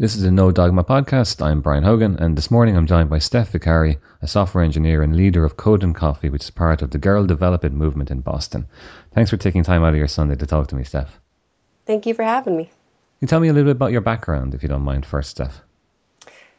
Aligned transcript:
This 0.00 0.16
is 0.16 0.22
a 0.22 0.30
No 0.30 0.50
Dogma 0.50 0.82
podcast. 0.82 1.44
I'm 1.44 1.60
Bryan 1.60 1.84
Hogan, 1.84 2.16
and 2.18 2.34
this 2.34 2.50
morning 2.50 2.74
I'm 2.74 2.86
joined 2.86 3.10
by 3.10 3.18
Steph 3.18 3.52
Viccari, 3.52 3.98
a 4.22 4.26
software 4.26 4.64
engineer 4.64 5.02
and 5.02 5.14
leader 5.14 5.44
of 5.44 5.58
Code 5.58 5.82
and 5.82 5.94
Coffee, 5.94 6.30
which 6.30 6.44
is 6.44 6.48
part 6.48 6.80
of 6.80 6.90
the 6.90 6.96
Girl 6.96 7.26
Develop 7.26 7.66
It 7.66 7.74
movement 7.74 8.10
in 8.10 8.22
Boston. 8.22 8.66
Thanks 9.12 9.28
for 9.28 9.36
taking 9.36 9.62
time 9.62 9.84
out 9.84 9.92
of 9.92 9.98
your 9.98 10.08
Sunday 10.08 10.36
to 10.36 10.46
talk 10.46 10.68
to 10.68 10.74
me, 10.74 10.84
Steph. 10.84 11.20
Thank 11.84 12.06
you 12.06 12.14
for 12.14 12.22
having 12.22 12.56
me. 12.56 12.64
Can 12.64 12.72
you 13.20 13.28
tell 13.28 13.40
me 13.40 13.48
a 13.48 13.52
little 13.52 13.68
bit 13.68 13.76
about 13.76 13.92
your 13.92 14.00
background, 14.00 14.54
if 14.54 14.62
you 14.62 14.70
don't 14.70 14.80
mind, 14.80 15.04
first, 15.04 15.32
Steph? 15.32 15.60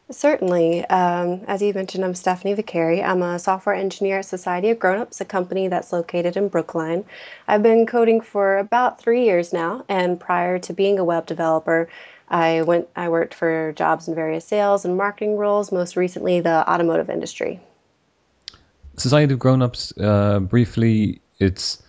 Certainly. 0.08 0.84
Um, 0.84 1.40
as 1.48 1.62
you 1.62 1.74
mentioned, 1.74 2.04
I'm 2.04 2.14
Stephanie 2.14 2.54
Viccari. 2.54 3.02
I'm 3.02 3.22
a 3.22 3.40
software 3.40 3.74
engineer 3.74 4.20
at 4.20 4.26
Society 4.26 4.70
of 4.70 4.78
Grownups, 4.78 5.20
a 5.20 5.24
company 5.24 5.66
that's 5.66 5.92
located 5.92 6.36
in 6.36 6.46
Brookline. 6.46 7.04
I've 7.48 7.64
been 7.64 7.86
coding 7.86 8.20
for 8.20 8.58
about 8.58 9.00
three 9.00 9.24
years 9.24 9.52
now, 9.52 9.84
and 9.88 10.20
prior 10.20 10.60
to 10.60 10.72
being 10.72 11.00
a 11.00 11.04
web 11.04 11.26
developer, 11.26 11.88
I 12.32 12.62
went 12.62 12.88
I 12.96 13.10
worked 13.10 13.34
for 13.34 13.72
jobs 13.72 14.08
in 14.08 14.14
various 14.14 14.44
sales 14.46 14.84
and 14.84 14.96
marketing 14.96 15.36
roles, 15.36 15.70
most 15.70 15.96
recently 15.96 16.40
the 16.40 16.68
automotive 16.68 17.10
industry. 17.10 17.60
Society 18.96 19.34
of 19.34 19.38
Grownups, 19.38 19.92
uh, 20.00 20.40
briefly, 20.40 21.20
it's 21.38 21.82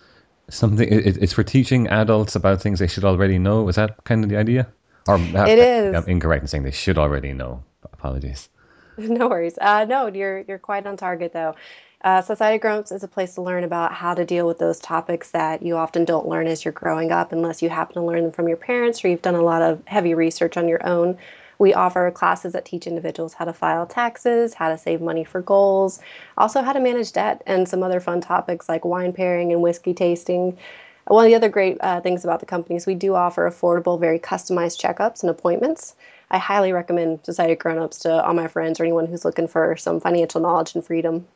something. 0.50 0.86
It, 0.86 1.16
it's 1.16 1.32
for 1.32 1.42
teaching 1.42 1.88
adults 1.88 2.36
about 2.36 2.60
things 2.60 2.78
they 2.78 2.86
should 2.86 3.04
already 3.04 3.38
know. 3.38 3.68
Is 3.68 3.76
that 3.76 4.04
kind 4.04 4.22
of 4.22 4.30
the 4.30 4.36
idea? 4.36 4.68
Or 5.08 5.16
it 5.18 5.58
is. 5.58 5.94
I'm 5.94 6.04
incorrect 6.06 6.42
in 6.42 6.48
saying 6.48 6.62
they 6.62 6.70
should 6.70 6.98
already 6.98 7.32
know. 7.32 7.62
Apologies. 7.82 8.48
No 8.96 9.26
worries. 9.26 9.58
Uh, 9.60 9.84
no, 9.86 10.06
you're 10.06 10.44
you're 10.46 10.60
quite 10.60 10.86
on 10.86 10.96
target 10.96 11.32
though. 11.32 11.56
Uh, 12.04 12.20
Society 12.20 12.62
of 12.68 12.92
is 12.92 13.02
a 13.02 13.08
place 13.08 13.34
to 13.34 13.40
learn 13.40 13.64
about 13.64 13.94
how 13.94 14.12
to 14.12 14.26
deal 14.26 14.46
with 14.46 14.58
those 14.58 14.78
topics 14.78 15.30
that 15.30 15.62
you 15.62 15.74
often 15.74 16.04
don't 16.04 16.28
learn 16.28 16.46
as 16.46 16.62
you're 16.62 16.70
growing 16.70 17.10
up 17.10 17.32
unless 17.32 17.62
you 17.62 17.70
happen 17.70 17.94
to 17.94 18.02
learn 18.02 18.24
them 18.24 18.30
from 18.30 18.46
your 18.46 18.58
parents 18.58 19.02
or 19.02 19.08
you've 19.08 19.22
done 19.22 19.34
a 19.34 19.40
lot 19.40 19.62
of 19.62 19.82
heavy 19.86 20.12
research 20.12 20.58
on 20.58 20.68
your 20.68 20.86
own. 20.86 21.16
We 21.58 21.72
offer 21.72 22.10
classes 22.10 22.52
that 22.52 22.66
teach 22.66 22.86
individuals 22.86 23.32
how 23.32 23.46
to 23.46 23.54
file 23.54 23.86
taxes, 23.86 24.52
how 24.52 24.68
to 24.68 24.76
save 24.76 25.00
money 25.00 25.24
for 25.24 25.40
goals, 25.40 25.98
also 26.36 26.60
how 26.60 26.74
to 26.74 26.80
manage 26.80 27.10
debt, 27.12 27.42
and 27.46 27.66
some 27.66 27.82
other 27.82 28.00
fun 28.00 28.20
topics 28.20 28.68
like 28.68 28.84
wine 28.84 29.14
pairing 29.14 29.50
and 29.50 29.62
whiskey 29.62 29.94
tasting. 29.94 30.58
One 31.06 31.24
of 31.24 31.30
the 31.30 31.36
other 31.36 31.48
great 31.48 31.78
uh, 31.80 32.02
things 32.02 32.22
about 32.22 32.40
the 32.40 32.46
company 32.46 32.76
is 32.76 32.84
we 32.84 32.96
do 32.96 33.14
offer 33.14 33.50
affordable, 33.50 33.98
very 33.98 34.18
customized 34.18 34.78
checkups 34.78 35.22
and 35.22 35.30
appointments. 35.30 35.96
I 36.30 36.36
highly 36.36 36.74
recommend 36.74 37.24
Society 37.24 37.54
of 37.54 37.60
Grownups 37.60 38.00
to 38.00 38.22
all 38.22 38.34
my 38.34 38.48
friends 38.48 38.78
or 38.78 38.82
anyone 38.82 39.06
who's 39.06 39.24
looking 39.24 39.48
for 39.48 39.74
some 39.76 40.00
financial 40.00 40.42
knowledge 40.42 40.74
and 40.74 40.84
freedom. 40.84 41.26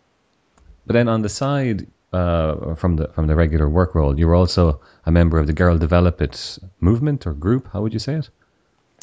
But 0.88 0.94
then 0.94 1.06
on 1.06 1.20
the 1.20 1.28
side, 1.28 1.86
uh, 2.14 2.74
from 2.74 2.96
the 2.96 3.08
from 3.08 3.26
the 3.26 3.36
regular 3.36 3.68
work 3.68 3.94
role, 3.94 4.18
you're 4.18 4.34
also 4.34 4.80
a 5.04 5.12
member 5.12 5.38
of 5.38 5.46
the 5.46 5.52
Girl 5.52 5.76
Develop 5.76 6.22
It 6.22 6.58
movement 6.80 7.26
or 7.26 7.34
group. 7.34 7.68
How 7.74 7.82
would 7.82 7.92
you 7.92 7.98
say 7.98 8.14
it? 8.14 8.30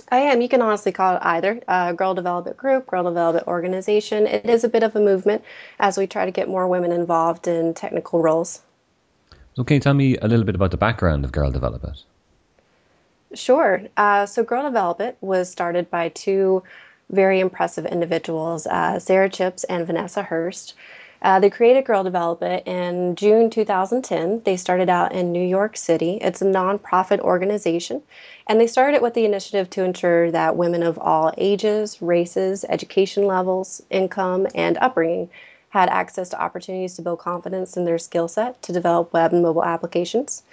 I 0.09 0.17
am. 0.17 0.41
You 0.41 0.50
can 0.50 0.63
honestly 0.63 0.91
call 0.91 1.17
it 1.17 1.22
either 1.22 1.61
uh, 1.67 1.91
Girl 1.91 2.16
Develop 2.16 2.47
It 2.47 2.58
group, 2.58 2.88
Girl 2.88 3.03
Develop 3.03 3.36
It 3.36 3.47
organization. 3.47 4.25
It 4.25 4.50
is 4.50 4.63
a 4.63 4.67
bit 4.67 4.81
of 4.81 4.95
a 4.95 5.00
movement 5.00 5.44
as 5.80 5.95
we 5.95 6.08
try 6.08 6.25
to 6.25 6.31
get 6.31 6.50
more 6.50 6.67
women 6.67 6.91
involved 6.91 7.47
in 7.47 7.75
technical 7.75 8.19
roles. 8.19 8.63
So, 9.53 9.63
can 9.63 9.75
you 9.75 9.81
tell 9.81 9.94
me 9.94 10.17
a 10.17 10.28
little 10.28 10.44
bit 10.44 10.56
about 10.56 10.72
the 10.72 10.78
background 10.78 11.23
of 11.23 11.31
Girl 11.31 11.52
Develop 11.52 11.83
It? 11.83 13.38
Sure. 13.38 13.83
Uh, 13.95 14.25
so, 14.25 14.44
Girl 14.44 14.63
Develop 14.63 15.02
It 15.02 15.17
was 15.22 15.51
started 15.51 15.91
by 15.91 16.09
two 16.09 16.63
very 17.12 17.40
impressive 17.40 17.85
individuals, 17.85 18.66
uh, 18.66 18.97
Sara 18.97 19.29
Chipps 19.29 19.63
and 19.66 19.85
Vanessa 19.85 20.24
Hurst. 20.24 20.74
Uh, 21.25 21.40
they 21.40 21.50
created 21.50 21.86
Girl 21.86 22.03
Develop 22.03 22.44
It 22.44 22.68
in 22.68 23.16
June 23.16 23.50
2010. 23.50 24.44
They 24.46 24.56
started 24.56 24.90
out 24.90 25.12
in 25.12 25.31
New 25.31 25.44
York 25.44 25.75
City. 25.75 26.19
It's 26.22 26.44
a 26.44 26.46
nonprofit 26.46 27.19
organization, 27.19 28.03
and 28.46 28.62
they 28.62 28.68
started 28.68 28.97
it 28.97 29.02
with 29.02 29.16
the 29.16 29.25
initiative 29.25 29.68
to 29.72 29.84
ensure 29.84 30.30
that 30.30 30.56
women 30.56 30.84
of 30.84 31.00
all 31.00 31.34
ages, 31.40 32.00
races, 32.00 32.63
education 32.69 33.25
levels, 33.25 33.81
income, 33.90 34.46
and 34.53 34.78
upbringing 34.78 35.31
had 35.69 35.90
access 35.90 36.30
to 36.30 36.40
opportunities 36.40 36.96
to 36.97 37.02
build 37.02 37.18
confidence 37.18 37.75
in 37.75 37.86
their 37.86 37.97
skill 37.97 38.28
set 38.28 38.62
to 38.62 38.72
develop 38.72 39.12
web 39.12 39.34
and 39.34 39.42
mobile 39.42 39.66
applications. 39.66 40.44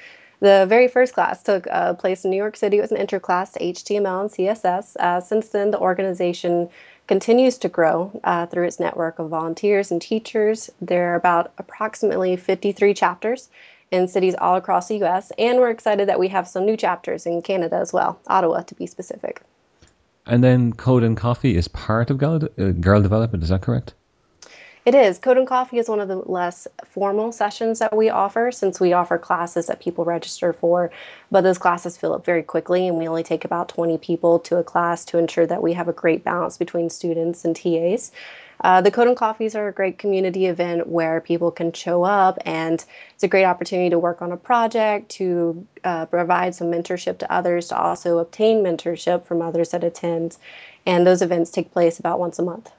The 0.41 0.65
very 0.67 0.89
first 0.89 1.13
class 1.13 1.43
took 1.43 1.67
uh, 1.71 1.93
place 1.95 2.25
in 2.25 2.31
New 2.31 2.37
York 2.39 2.57
City. 2.57 2.79
It 2.79 2.81
was 2.81 2.91
an 2.91 2.97
intro 2.97 3.21
class 3.21 3.53
to 3.53 3.61
HTML 3.61 4.23
and 4.23 4.31
CSS. 4.31 4.97
Uh, 4.97 5.21
since 5.21 5.51
then, 5.51 5.71
the 5.71 5.79
organization 5.79 6.71
continues 7.13 7.59
to 7.59 7.69
grow 7.69 8.11
uh, 8.25 8.47
through 8.47 8.65
its 8.65 8.81
network 8.81 9.19
of 9.19 9.29
volunteers 9.29 9.91
and 9.91 10.01
teachers. 10.01 10.71
There 10.81 11.13
are 11.13 11.15
about 11.15 11.53
approximately 11.59 12.37
53 12.37 12.95
chapters 12.95 13.51
in 13.91 14.09
cities 14.09 14.35
all 14.39 14.57
across 14.57 14.89
the 14.89 15.05
US, 15.05 15.31
and 15.37 15.59
we're 15.59 15.69
excited 15.69 16.09
that 16.09 16.19
we 16.19 16.29
have 16.29 16.49
some 16.49 16.65
new 16.65 16.75
chapters 16.75 17.27
in 17.27 17.43
Canada 17.43 17.77
as 17.77 17.93
well, 17.93 18.19
Ottawa 18.29 18.63
to 18.63 18.75
be 18.75 18.87
specific. 18.87 19.43
And 20.25 20.43
then 20.43 20.73
Code 20.73 21.03
and 21.03 21.15
Coffee 21.15 21.55
is 21.55 21.69
part 21.69 22.09
of 22.09 22.17
Girl, 22.17 22.41
uh, 22.59 22.71
Girl 22.81 23.03
Develop 23.03 23.35
It, 23.35 23.43
is 23.43 23.51
that 23.51 23.61
correct? 23.61 23.93
It 24.85 24.97
is. 24.97 25.21
Code 25.21 25.39
and 25.39 25.47
Coffee 25.47 25.79
is 25.79 25.89
one 25.89 26.01
of 26.01 26.09
the 26.09 26.17
less 26.17 26.67
formal 26.85 27.31
sessions 27.31 27.79
that 27.79 27.97
we 27.97 28.11
offer 28.11 28.51
since 28.51 28.81
we 28.81 28.93
offer 28.93 29.17
classes 29.17 29.69
that 29.69 29.81
people 29.81 30.05
register 30.05 30.53
for. 30.53 30.91
But 31.31 31.43
those 31.43 31.57
classes 31.57 31.97
fill 31.97 32.13
up 32.13 32.25
very 32.25 32.43
quickly, 32.43 32.89
and 32.89 32.99
we 32.99 33.07
only 33.07 33.23
take 33.23 33.45
about 33.45 33.69
20 33.69 33.97
people 33.99 34.41
to 34.41 34.57
a 34.57 34.65
class 34.65 35.05
to 35.05 35.19
ensure 35.19 35.47
that 35.47 35.63
we 35.63 35.75
have 35.75 35.87
a 35.87 35.93
great 35.93 36.25
balance 36.25 36.59
between 36.59 36.91
students 36.91 37.45
and 37.45 37.55
TAs. 37.55 38.11
Uh, 38.65 38.81
the 38.81 38.91
Code 38.91 39.07
and 39.07 39.17
Coffees 39.17 39.55
are 39.55 39.69
a 39.69 39.73
great 39.73 39.99
community 39.99 40.47
event 40.47 40.89
where 40.89 41.21
people 41.21 41.53
can 41.53 41.73
show 41.73 42.03
up, 42.03 42.39
and 42.45 42.85
it's 43.15 43.23
a 43.23 43.29
great 43.29 43.45
opportunity 43.45 43.91
to 43.91 44.01
work 44.01 44.21
on 44.21 44.33
a 44.33 44.37
project, 44.37 45.09
to 45.11 45.65
uh, 45.85 46.07
provide 46.07 46.57
some 46.57 46.73
mentorship 46.73 47.19
to 47.19 47.33
others, 47.33 47.69
to 47.69 47.79
also 47.79 48.19
obtain 48.19 48.65
mentorship 48.65 49.27
from 49.27 49.43
others 49.43 49.71
that 49.71 49.85
attend. 49.85 50.39
And 50.85 51.07
those 51.07 51.23
events 51.23 51.53
take 51.53 51.73
place 51.73 52.01
about 52.01 52.19
once 52.19 52.41
a 52.41 52.43
month. 52.43 52.73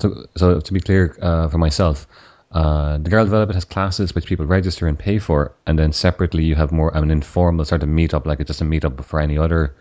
So, 0.00 0.26
so 0.36 0.60
to 0.60 0.72
be 0.72 0.80
clear 0.80 1.16
uh, 1.20 1.48
for 1.48 1.58
myself, 1.58 2.06
uh, 2.52 2.98
the 2.98 3.10
Girl 3.10 3.24
Develop 3.24 3.50
It 3.50 3.54
has 3.54 3.64
classes 3.64 4.14
which 4.14 4.26
people 4.26 4.46
register 4.46 4.86
and 4.86 4.98
pay 4.98 5.18
for, 5.18 5.52
and 5.66 5.78
then 5.78 5.92
separately 5.92 6.44
you 6.44 6.54
have 6.56 6.72
more 6.72 6.94
of 6.94 7.02
an 7.02 7.10
informal 7.10 7.64
sort 7.64 7.82
of 7.82 7.88
meetup, 7.88 8.26
like 8.26 8.40
it's 8.40 8.48
just 8.48 8.60
a 8.60 8.64
meetup 8.64 9.04
for 9.04 9.20
any 9.20 9.38
other 9.38 9.74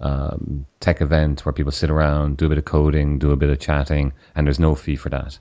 um, 0.00 0.64
tech 0.80 1.00
event 1.00 1.44
where 1.44 1.52
people 1.52 1.72
sit 1.72 1.90
around, 1.90 2.36
do 2.36 2.46
a 2.46 2.48
bit 2.48 2.58
of 2.58 2.64
coding, 2.64 3.18
do 3.18 3.32
a 3.32 3.36
bit 3.36 3.50
of 3.50 3.58
chatting, 3.58 4.12
and 4.34 4.46
there's 4.46 4.58
no 4.58 4.74
fee 4.74 4.96
for 4.96 5.10
that. 5.10 5.38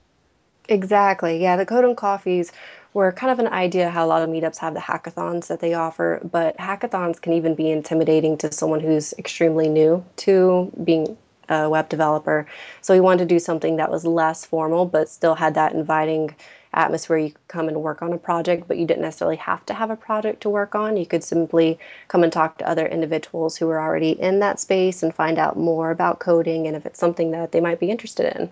Exactly. 0.69 1.41
Yeah, 1.41 1.55
the 1.57 1.65
Code 1.65 1.85
and 1.85 1.97
Coffees 1.97 2.51
were 2.93 3.11
kind 3.11 3.31
of 3.31 3.39
an 3.39 3.51
idea 3.51 3.89
how 3.89 4.05
a 4.05 4.07
lot 4.07 4.21
of 4.21 4.29
meetups 4.29 4.57
have 4.57 4.73
the 4.73 4.79
hackathons 4.79 5.47
that 5.47 5.59
they 5.59 5.73
offer, 5.73 6.21
but 6.31 6.57
hackathons 6.57 7.19
can 7.19 7.33
even 7.33 7.55
be 7.55 7.69
intimidating 7.69 8.37
to 8.37 8.51
someone 8.51 8.79
who's 8.79 9.13
extremely 9.17 9.67
new 9.67 10.03
to 10.17 10.71
being 10.83 11.17
a 11.49 11.69
web 11.69 11.89
developer. 11.89 12.45
So 12.81 12.93
we 12.93 12.99
wanted 12.99 13.27
to 13.27 13.35
do 13.35 13.39
something 13.39 13.75
that 13.77 13.91
was 13.91 14.05
less 14.05 14.45
formal, 14.45 14.85
but 14.85 15.09
still 15.09 15.35
had 15.35 15.55
that 15.55 15.73
inviting 15.73 16.35
atmosphere. 16.73 17.17
You 17.17 17.31
could 17.31 17.47
come 17.47 17.67
and 17.67 17.81
work 17.81 18.01
on 18.01 18.13
a 18.13 18.17
project, 18.17 18.67
but 18.67 18.77
you 18.77 18.85
didn't 18.85 19.03
necessarily 19.03 19.37
have 19.37 19.65
to 19.67 19.73
have 19.73 19.91
a 19.91 19.95
project 19.95 20.41
to 20.41 20.49
work 20.49 20.75
on. 20.75 20.97
You 20.97 21.05
could 21.05 21.23
simply 21.23 21.77
come 22.07 22.23
and 22.23 22.33
talk 22.33 22.57
to 22.57 22.67
other 22.67 22.85
individuals 22.85 23.57
who 23.57 23.67
were 23.67 23.79
already 23.79 24.11
in 24.11 24.39
that 24.39 24.59
space 24.59 25.03
and 25.03 25.13
find 25.13 25.37
out 25.37 25.57
more 25.57 25.91
about 25.91 26.19
coding 26.19 26.67
and 26.67 26.75
if 26.75 26.85
it's 26.85 26.99
something 26.99 27.31
that 27.31 27.51
they 27.51 27.61
might 27.61 27.79
be 27.79 27.91
interested 27.91 28.35
in. 28.35 28.49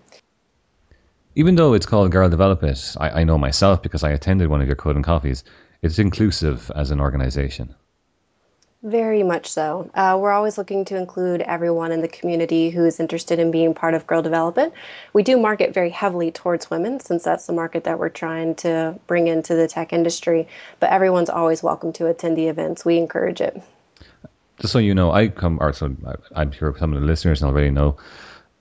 Even 1.35 1.55
though 1.55 1.73
it's 1.73 1.85
called 1.85 2.11
Girl 2.11 2.29
Develop 2.29 2.61
It, 2.63 2.95
I, 2.99 3.21
I 3.21 3.23
know 3.23 3.37
myself 3.37 3.81
because 3.81 4.03
I 4.03 4.11
attended 4.11 4.49
one 4.49 4.61
of 4.61 4.67
your 4.67 4.75
coding 4.75 5.03
coffees, 5.03 5.43
it's 5.81 5.97
inclusive 5.97 6.69
as 6.75 6.91
an 6.91 6.99
organization. 6.99 7.73
Very 8.83 9.21
much 9.21 9.47
so. 9.47 9.91
Uh, 9.93 10.17
we're 10.19 10.31
always 10.31 10.57
looking 10.57 10.83
to 10.85 10.95
include 10.95 11.41
everyone 11.41 11.91
in 11.91 12.01
the 12.01 12.07
community 12.07 12.71
who 12.71 12.83
is 12.83 12.99
interested 12.99 13.37
in 13.37 13.51
being 13.51 13.75
part 13.75 13.93
of 13.93 14.07
Girl 14.07 14.23
Develop 14.23 14.57
It. 14.57 14.73
We 15.13 15.21
do 15.21 15.37
market 15.37 15.71
very 15.71 15.91
heavily 15.91 16.31
towards 16.31 16.71
women 16.71 16.99
since 16.99 17.23
that's 17.23 17.45
the 17.45 17.53
market 17.53 17.83
that 17.83 17.99
we're 17.99 18.09
trying 18.09 18.55
to 18.55 18.97
bring 19.05 19.27
into 19.27 19.53
the 19.53 19.67
tech 19.67 19.93
industry, 19.93 20.47
but 20.79 20.89
everyone's 20.89 21.29
always 21.29 21.61
welcome 21.61 21.93
to 21.93 22.07
attend 22.07 22.37
the 22.37 22.47
events. 22.47 22.83
We 22.83 22.97
encourage 22.97 23.39
it. 23.39 23.61
Just 24.59 24.73
so 24.73 24.79
you 24.79 24.95
know, 24.95 25.11
I 25.11 25.27
come, 25.27 25.59
or 25.61 25.73
so 25.73 25.95
I'm 26.35 26.51
sure 26.51 26.75
some 26.79 26.93
of 26.93 27.01
the 27.01 27.05
listeners 27.05 27.43
already 27.43 27.69
know, 27.69 27.97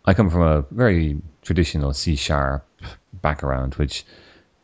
I 0.05 0.13
come 0.13 0.29
from 0.29 0.43
a 0.43 0.67
very 0.71 1.17
traditional 1.41 1.95
C 1.95 2.15
sharp 2.15 2.67
background, 3.23 3.77
which 3.77 4.05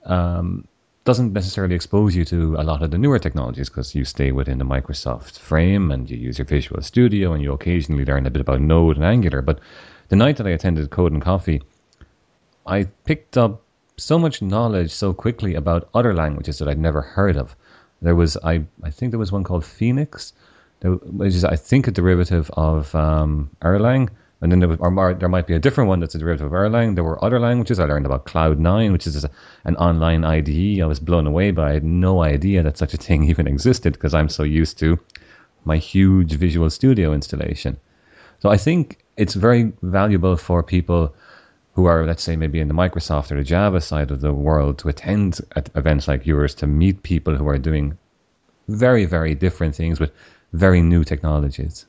um, 0.05 0.69
doesn't 1.07 1.33
necessarily 1.33 1.77
expose 1.77 2.17
you 2.17 2.25
to 2.25 2.57
a 2.57 2.65
lot 2.65 2.83
of 2.83 2.91
the 2.91 2.99
newer 2.99 3.19
technologies 3.21 3.69
because 3.69 3.95
you 3.95 4.05
stay 4.05 4.33
within 4.33 4.59
the 4.59 4.65
Microsoft 4.65 5.39
frame 5.39 5.93
and 5.93 6.11
you 6.11 6.17
use 6.17 6.37
your 6.37 6.45
Visual 6.45 6.83
Studio 6.83 7.33
and 7.33 7.43
you 7.45 7.53
occasionally 7.53 8.05
learn 8.05 8.27
a 8.27 8.31
bit 8.31 8.41
about 8.41 8.61
Node 8.61 8.97
and 8.97 9.05
Angular. 9.05 9.41
But 9.41 9.61
the 10.09 10.17
night 10.17 10.37
that 10.37 10.49
I 10.49 10.51
attended 10.51 10.91
Code 10.91 11.13
and 11.13 11.23
Coffee, 11.23 11.63
I 12.67 12.89
picked 13.05 13.39
up 13.39 13.63
so 13.97 14.19
much 14.19 14.43
knowledge 14.43 14.91
so 14.91 15.15
quickly 15.15 15.55
about 15.55 15.89
other 15.95 16.13
languages 16.13 16.59
that 16.59 16.69
I'd 16.69 16.79
never 16.79 17.03
heard 17.03 17.37
of. 17.37 17.55
There 18.03 18.17
was, 18.17 18.37
I, 18.43 18.65
I 18.83 18.91
think 18.91 19.13
there 19.13 19.21
was 19.21 19.31
one 19.31 19.45
called 19.45 19.65
Phoenix, 19.65 20.33
which 20.83 21.35
is, 21.35 21.45
I 21.45 21.55
think, 21.55 21.87
a 21.87 21.93
derivative 21.93 22.51
of 22.55 22.93
um, 22.97 23.49
Erlang 23.63 24.11
and 24.43 24.53
then 24.53 24.59
there, 24.61 24.69
was, 24.69 24.79
or 24.81 25.15
there 25.15 25.29
might 25.29 25.47
be 25.47 25.55
a 25.55 25.59
different 25.59 25.89
one 25.89 26.01
that's 26.01 26.15
a 26.15 26.19
derivative 26.19 26.47
of 26.47 26.53
Erlang. 26.53 26.95
There 26.95 27.05
were 27.05 27.23
other 27.25 27.41
languages. 27.41 27.81
I 27.81 27.87
learned 27.87 28.05
about 28.05 28.27
Cloud9, 28.27 28.93
which 28.93 29.07
is 29.07 29.25
an 29.65 29.77
online 29.77 30.25
IDE. 30.25 30.81
I 30.83 30.87
was 30.87 31.01
blown 31.01 31.27
away 31.27 31.53
by. 31.53 31.71
I 31.71 31.75
had 31.75 31.85
no 31.85 32.23
idea 32.23 32.63
that 32.63 32.77
such 32.77 32.93
a 32.93 32.99
thing 32.99 33.25
even 33.31 33.47
existed 33.47 33.95
because 33.95 34.13
I'm 34.13 34.29
so 34.29 34.43
used 34.43 34.79
to 34.81 34.99
my 35.65 35.79
huge 35.79 36.35
Visual 36.35 36.69
Studio 36.69 37.13
installation. 37.13 37.79
So 38.41 38.51
I 38.51 38.59
think 38.59 38.99
it's 39.17 39.35
very 39.35 39.73
valuable 39.83 40.37
for 40.37 40.63
people 40.63 41.15
who 41.73 41.87
are, 41.87 42.07
let's 42.07 42.23
say, 42.23 42.37
maybe 42.37 42.61
in 42.61 42.69
the 42.69 42.75
Microsoft 42.75 43.31
or 43.31 43.37
the 43.37 43.45
Java 43.45 43.81
side 43.81 44.11
of 44.11 44.21
the 44.21 44.35
world 44.35 44.79
to 44.79 44.89
attend 44.89 45.41
at 45.57 45.71
events 45.75 46.09
like 46.09 46.27
yours 46.27 46.55
to 46.57 46.67
meet 46.67 47.03
people 47.03 47.37
who 47.37 47.49
are 47.49 47.59
doing 47.59 47.97
very, 48.69 49.07
very 49.07 49.35
different 49.35 49.75
things 49.75 49.99
with 49.99 50.13
very 50.53 50.83
new 50.83 51.05
technologies. 51.05 51.87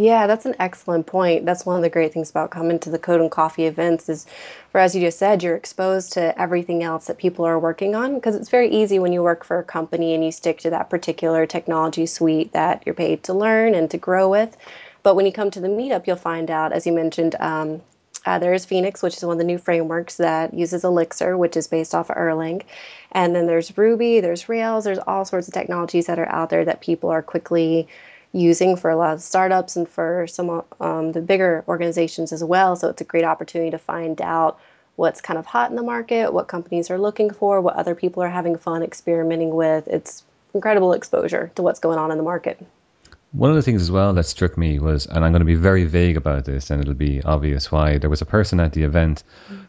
Yeah, 0.00 0.28
that's 0.28 0.46
an 0.46 0.54
excellent 0.60 1.06
point. 1.08 1.44
That's 1.44 1.66
one 1.66 1.74
of 1.74 1.82
the 1.82 1.90
great 1.90 2.12
things 2.12 2.30
about 2.30 2.52
coming 2.52 2.78
to 2.80 2.90
the 2.90 3.00
Code 3.00 3.20
and 3.20 3.32
Coffee 3.32 3.64
events 3.66 4.08
is, 4.08 4.26
for 4.70 4.80
as 4.80 4.94
you 4.94 5.00
just 5.00 5.18
said, 5.18 5.42
you're 5.42 5.56
exposed 5.56 6.12
to 6.12 6.40
everything 6.40 6.84
else 6.84 7.08
that 7.08 7.18
people 7.18 7.44
are 7.44 7.58
working 7.58 7.96
on 7.96 8.14
because 8.14 8.36
it's 8.36 8.48
very 8.48 8.70
easy 8.70 9.00
when 9.00 9.12
you 9.12 9.24
work 9.24 9.42
for 9.42 9.58
a 9.58 9.64
company 9.64 10.14
and 10.14 10.24
you 10.24 10.30
stick 10.30 10.60
to 10.60 10.70
that 10.70 10.88
particular 10.88 11.46
technology 11.46 12.06
suite 12.06 12.52
that 12.52 12.84
you're 12.86 12.94
paid 12.94 13.24
to 13.24 13.34
learn 13.34 13.74
and 13.74 13.90
to 13.90 13.98
grow 13.98 14.28
with. 14.28 14.56
But 15.02 15.16
when 15.16 15.26
you 15.26 15.32
come 15.32 15.50
to 15.50 15.60
the 15.60 15.68
meetup, 15.68 16.06
you'll 16.06 16.14
find 16.16 16.48
out, 16.48 16.72
as 16.72 16.86
you 16.86 16.92
mentioned, 16.92 17.34
um, 17.40 17.82
uh, 18.24 18.38
there 18.38 18.54
is 18.54 18.64
Phoenix, 18.64 19.02
which 19.02 19.16
is 19.16 19.24
one 19.24 19.32
of 19.32 19.38
the 19.38 19.44
new 19.44 19.58
frameworks 19.58 20.16
that 20.18 20.54
uses 20.54 20.84
Elixir, 20.84 21.36
which 21.36 21.56
is 21.56 21.66
based 21.66 21.94
off 21.94 22.10
of 22.10 22.16
Erlang. 22.16 22.62
And 23.12 23.34
then 23.34 23.46
there's 23.46 23.76
Ruby, 23.76 24.20
there's 24.20 24.48
Rails, 24.48 24.84
there's 24.84 24.98
all 25.08 25.24
sorts 25.24 25.48
of 25.48 25.54
technologies 25.54 26.06
that 26.06 26.20
are 26.20 26.28
out 26.28 26.50
there 26.50 26.64
that 26.64 26.82
people 26.82 27.10
are 27.10 27.22
quickly 27.22 27.88
using 28.32 28.76
for 28.76 28.90
a 28.90 28.96
lot 28.96 29.14
of 29.14 29.22
startups 29.22 29.76
and 29.76 29.88
for 29.88 30.26
some 30.26 30.62
um, 30.80 31.12
the 31.12 31.20
bigger 31.20 31.64
organizations 31.66 32.32
as 32.32 32.44
well. 32.44 32.76
So 32.76 32.88
it's 32.88 33.00
a 33.00 33.04
great 33.04 33.24
opportunity 33.24 33.70
to 33.70 33.78
find 33.78 34.20
out 34.20 34.60
what's 34.96 35.20
kind 35.20 35.38
of 35.38 35.46
hot 35.46 35.70
in 35.70 35.76
the 35.76 35.82
market, 35.82 36.32
what 36.32 36.48
companies 36.48 36.90
are 36.90 36.98
looking 36.98 37.30
for, 37.30 37.60
what 37.60 37.76
other 37.76 37.94
people 37.94 38.22
are 38.22 38.28
having 38.28 38.56
fun 38.56 38.82
experimenting 38.82 39.54
with. 39.54 39.86
It's 39.88 40.24
incredible 40.54 40.92
exposure 40.92 41.52
to 41.54 41.62
what's 41.62 41.78
going 41.78 41.98
on 41.98 42.10
in 42.10 42.18
the 42.18 42.24
market. 42.24 42.64
One 43.32 43.50
of 43.50 43.56
the 43.56 43.62
things 43.62 43.82
as 43.82 43.90
well 43.90 44.12
that 44.14 44.24
struck 44.24 44.56
me 44.56 44.78
was, 44.78 45.06
and 45.06 45.24
I'm 45.24 45.32
going 45.32 45.40
to 45.40 45.46
be 45.46 45.54
very 45.54 45.84
vague 45.84 46.16
about 46.16 46.46
this, 46.46 46.70
and 46.70 46.80
it'll 46.80 46.94
be 46.94 47.22
obvious 47.24 47.70
why. 47.70 47.98
There 47.98 48.08
was 48.08 48.22
a 48.22 48.26
person 48.26 48.58
at 48.58 48.72
the 48.72 48.82
event 48.82 49.22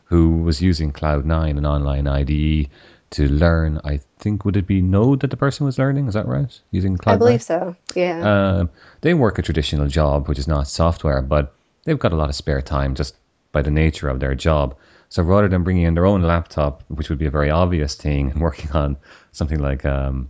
who 0.06 0.38
was 0.38 0.62
using 0.62 0.94
Cloud9, 0.94 1.58
an 1.58 1.66
online 1.66 2.08
IDE, 2.08 2.70
to 3.12 3.28
learn. 3.28 3.80
I 3.84 4.00
think 4.18 4.46
would 4.46 4.58
it 4.58 4.68
be 4.68 4.82
Node 4.82 5.22
that 5.22 5.32
the 5.32 5.38
person 5.38 5.66
was 5.66 5.78
learning? 5.78 6.08
Is 6.08 6.14
that 6.14 6.28
right? 6.28 6.60
Using 6.72 6.98
Cloud9? 6.98 7.12
I 7.12 7.18
believe 7.18 7.42
so. 7.42 7.76
Yeah. 7.96 8.28
Uh, 8.28 8.66
they 9.02 9.14
work 9.14 9.40
a 9.40 9.42
traditional 9.42 9.88
job, 9.88 10.28
which 10.28 10.40
is 10.40 10.48
not 10.48 10.68
software, 10.68 11.22
but 11.22 11.54
they've 11.86 12.00
got 12.00 12.14
a 12.14 12.16
lot 12.16 12.30
of 12.30 12.36
spare 12.36 12.62
time 12.62 12.96
just 12.96 13.16
by 13.52 13.62
the 13.62 13.72
nature 13.72 14.10
of 14.10 14.20
their 14.20 14.36
job. 14.36 14.76
So 15.10 15.24
rather 15.24 15.48
than 15.48 15.64
bringing 15.64 15.84
in 15.84 15.96
their 15.96 16.06
own 16.06 16.22
laptop, 16.22 16.84
which 16.90 17.10
would 17.10 17.18
be 17.18 17.26
a 17.26 17.32
very 17.32 17.50
obvious 17.50 17.96
thing, 17.96 18.32
and 18.32 18.42
working 18.48 18.72
on 18.72 18.98
something 19.32 19.60
like 19.60 19.86
um, 19.86 20.30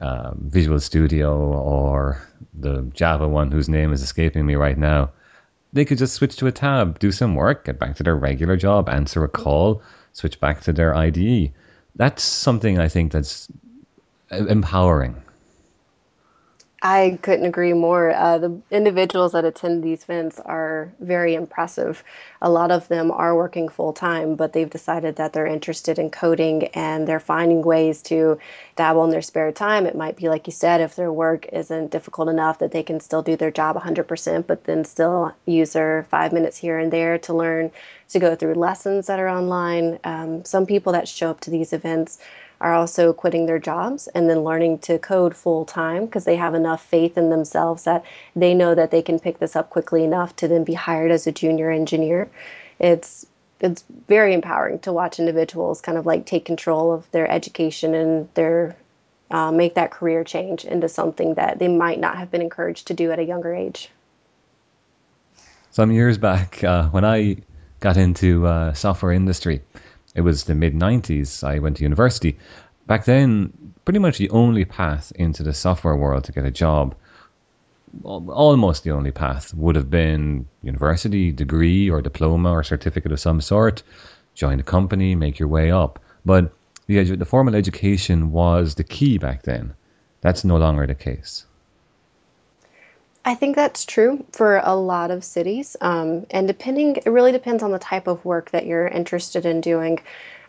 um, 0.00 0.38
Visual 0.48 0.78
Studio 0.80 1.36
or 1.36 2.22
the 2.52 2.82
Java 2.94 3.28
one 3.28 3.50
whose 3.50 3.68
name 3.68 3.92
is 3.92 4.02
escaping 4.02 4.46
me 4.46 4.54
right 4.54 4.78
now, 4.78 5.10
they 5.72 5.84
could 5.84 5.98
just 5.98 6.14
switch 6.14 6.36
to 6.36 6.46
a 6.46 6.52
tab, 6.52 7.00
do 7.00 7.10
some 7.10 7.34
work, 7.34 7.64
get 7.64 7.80
back 7.80 7.96
to 7.96 8.04
their 8.04 8.16
regular 8.16 8.56
job, 8.56 8.88
answer 8.88 9.24
a 9.24 9.28
call, 9.28 9.82
switch 10.12 10.38
back 10.38 10.60
to 10.62 10.72
their 10.72 10.94
IDE. 10.94 11.52
That's 11.96 12.22
something 12.22 12.78
I 12.78 12.88
think 12.88 13.12
that's 13.12 13.48
uh, 14.32 14.46
empowering. 14.46 15.23
I 16.86 17.18
couldn't 17.22 17.46
agree 17.46 17.72
more. 17.72 18.12
Uh, 18.12 18.38
the 18.38 18.60
individuals 18.70 19.32
that 19.32 19.46
attend 19.46 19.82
these 19.82 20.04
events 20.04 20.38
are 20.40 20.92
very 21.00 21.34
impressive. 21.34 22.04
A 22.42 22.50
lot 22.50 22.70
of 22.70 22.88
them 22.88 23.10
are 23.10 23.34
working 23.34 23.70
full 23.70 23.94
time, 23.94 24.36
but 24.36 24.52
they've 24.52 24.68
decided 24.68 25.16
that 25.16 25.32
they're 25.32 25.46
interested 25.46 25.98
in 25.98 26.10
coding 26.10 26.64
and 26.74 27.08
they're 27.08 27.20
finding 27.20 27.62
ways 27.62 28.02
to 28.04 28.38
dabble 28.76 29.04
in 29.04 29.10
their 29.10 29.22
spare 29.22 29.50
time. 29.50 29.86
It 29.86 29.96
might 29.96 30.16
be, 30.16 30.28
like 30.28 30.46
you 30.46 30.52
said, 30.52 30.82
if 30.82 30.94
their 30.94 31.12
work 31.12 31.46
isn't 31.54 31.90
difficult 31.90 32.28
enough 32.28 32.58
that 32.60 32.72
they 32.72 32.82
can 32.84 33.00
still 33.00 33.22
do 33.22 33.34
their 33.34 33.52
job 33.52 33.76
100%, 33.76 34.46
but 34.46 34.64
then 34.64 34.84
still 34.84 35.34
use 35.46 35.72
their 35.72 36.06
five 36.10 36.34
minutes 36.34 36.58
here 36.58 36.78
and 36.78 36.92
there 36.92 37.18
to 37.18 37.34
learn 37.34 37.72
to 38.10 38.20
go 38.20 38.36
through 38.36 38.54
lessons 38.54 39.08
that 39.08 39.20
are 39.20 39.28
online. 39.28 39.98
Um, 40.04 40.44
some 40.44 40.66
people 40.66 40.92
that 40.92 41.08
show 41.08 41.30
up 41.30 41.40
to 41.40 41.50
these 41.50 41.72
events 41.72 42.18
are 42.60 42.74
also 42.74 43.12
quitting 43.12 43.46
their 43.46 43.58
jobs 43.58 44.06
and 44.08 44.28
then 44.28 44.44
learning 44.44 44.78
to 44.78 44.98
code 44.98 45.36
full 45.36 45.64
time 45.64 46.06
because 46.06 46.24
they 46.24 46.36
have 46.36 46.54
enough 46.54 46.84
faith 46.84 47.18
in 47.18 47.30
themselves 47.30 47.84
that 47.84 48.04
they 48.34 48.54
know 48.54 48.74
that 48.74 48.90
they 48.90 49.02
can 49.02 49.18
pick 49.18 49.38
this 49.38 49.56
up 49.56 49.70
quickly 49.70 50.04
enough 50.04 50.34
to 50.36 50.48
then 50.48 50.64
be 50.64 50.74
hired 50.74 51.10
as 51.10 51.26
a 51.26 51.32
junior 51.32 51.70
engineer. 51.70 52.28
It's 52.78 53.26
it's 53.60 53.84
very 54.08 54.34
empowering 54.34 54.78
to 54.80 54.92
watch 54.92 55.18
individuals 55.18 55.80
kind 55.80 55.96
of 55.96 56.06
like 56.06 56.26
take 56.26 56.44
control 56.44 56.92
of 56.92 57.10
their 57.12 57.30
education 57.30 57.94
and 57.94 58.28
their 58.34 58.76
uh, 59.30 59.50
make 59.50 59.74
that 59.74 59.90
career 59.90 60.22
change 60.22 60.64
into 60.64 60.88
something 60.88 61.34
that 61.34 61.58
they 61.58 61.68
might 61.68 61.98
not 61.98 62.16
have 62.16 62.30
been 62.30 62.42
encouraged 62.42 62.86
to 62.88 62.94
do 62.94 63.10
at 63.10 63.18
a 63.18 63.24
younger 63.24 63.54
age. 63.54 63.90
Some 65.70 65.90
years 65.90 66.18
back, 66.18 66.62
uh, 66.62 66.88
when 66.90 67.04
I 67.04 67.38
got 67.80 67.96
into 67.96 68.46
uh, 68.46 68.74
software 68.74 69.12
industry, 69.12 69.60
it 70.14 70.22
was 70.22 70.44
the 70.44 70.54
mid 70.54 70.74
90s. 70.74 71.42
I 71.44 71.58
went 71.58 71.76
to 71.78 71.82
university. 71.82 72.36
Back 72.86 73.04
then, 73.04 73.52
pretty 73.84 73.98
much 73.98 74.18
the 74.18 74.30
only 74.30 74.64
path 74.64 75.12
into 75.16 75.42
the 75.42 75.54
software 75.54 75.96
world 75.96 76.24
to 76.24 76.32
get 76.32 76.44
a 76.44 76.50
job, 76.50 76.94
almost 78.02 78.84
the 78.84 78.90
only 78.90 79.10
path, 79.10 79.54
would 79.54 79.76
have 79.76 79.90
been 79.90 80.46
university, 80.62 81.32
degree, 81.32 81.88
or 81.90 82.02
diploma 82.02 82.50
or 82.50 82.62
certificate 82.62 83.12
of 83.12 83.20
some 83.20 83.40
sort. 83.40 83.82
Join 84.34 84.60
a 84.60 84.64
company, 84.64 85.14
make 85.14 85.38
your 85.38 85.48
way 85.48 85.70
up. 85.70 85.98
But 86.24 86.52
the, 86.86 86.96
edu- 86.96 87.18
the 87.18 87.24
formal 87.24 87.54
education 87.54 88.30
was 88.32 88.74
the 88.74 88.84
key 88.84 89.18
back 89.18 89.42
then. 89.42 89.74
That's 90.20 90.44
no 90.44 90.56
longer 90.56 90.86
the 90.86 90.94
case. 90.94 91.46
I 93.26 93.34
think 93.34 93.56
that's 93.56 93.86
true 93.86 94.24
for 94.32 94.60
a 94.62 94.74
lot 94.76 95.10
of 95.10 95.24
cities. 95.24 95.76
Um, 95.80 96.26
and 96.30 96.46
depending, 96.46 96.96
it 96.96 97.06
really 97.06 97.32
depends 97.32 97.62
on 97.62 97.70
the 97.70 97.78
type 97.78 98.06
of 98.06 98.24
work 98.24 98.50
that 98.50 98.66
you're 98.66 98.86
interested 98.86 99.46
in 99.46 99.62
doing. 99.62 100.00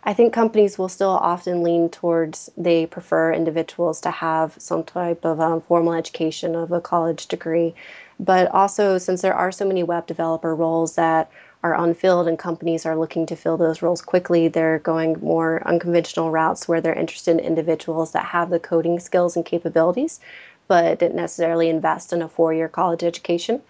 I 0.03 0.13
think 0.13 0.33
companies 0.33 0.77
will 0.77 0.89
still 0.89 1.11
often 1.11 1.63
lean 1.63 1.89
towards 1.89 2.49
they 2.57 2.85
prefer 2.85 3.31
individuals 3.31 4.01
to 4.01 4.11
have 4.11 4.55
some 4.59 4.83
type 4.83 5.25
of 5.25 5.39
um, 5.39 5.61
formal 5.61 5.93
education 5.93 6.53
of 6.53 6.71
a 6.71 6.81
college 6.81 7.27
degree. 7.27 7.73
But 8.19 8.51
also, 8.51 8.97
since 8.97 9.21
there 9.21 9.33
are 9.33 9.51
so 9.51 9.65
many 9.65 9.83
web 9.83 10.05
developer 10.05 10.53
roles 10.53 10.95
that 10.95 11.31
are 11.63 11.73
unfilled 11.73 12.27
and 12.27 12.37
companies 12.37 12.85
are 12.85 12.95
looking 12.95 13.25
to 13.25 13.35
fill 13.35 13.57
those 13.57 13.81
roles 13.81 14.01
quickly, 14.01 14.47
they're 14.47 14.79
going 14.79 15.17
more 15.21 15.65
unconventional 15.65 16.29
routes 16.29 16.67
where 16.67 16.81
they're 16.81 16.93
interested 16.93 17.31
in 17.31 17.39
individuals 17.39 18.11
that 18.11 18.25
have 18.25 18.51
the 18.51 18.59
coding 18.59 18.99
skills 18.99 19.35
and 19.35 19.45
capabilities 19.45 20.19
but 20.67 20.99
didn't 20.99 21.15
necessarily 21.15 21.69
invest 21.69 22.13
in 22.13 22.21
a 22.21 22.27
four 22.27 22.53
year 22.53 22.67
college 22.67 23.03
education. 23.03 23.61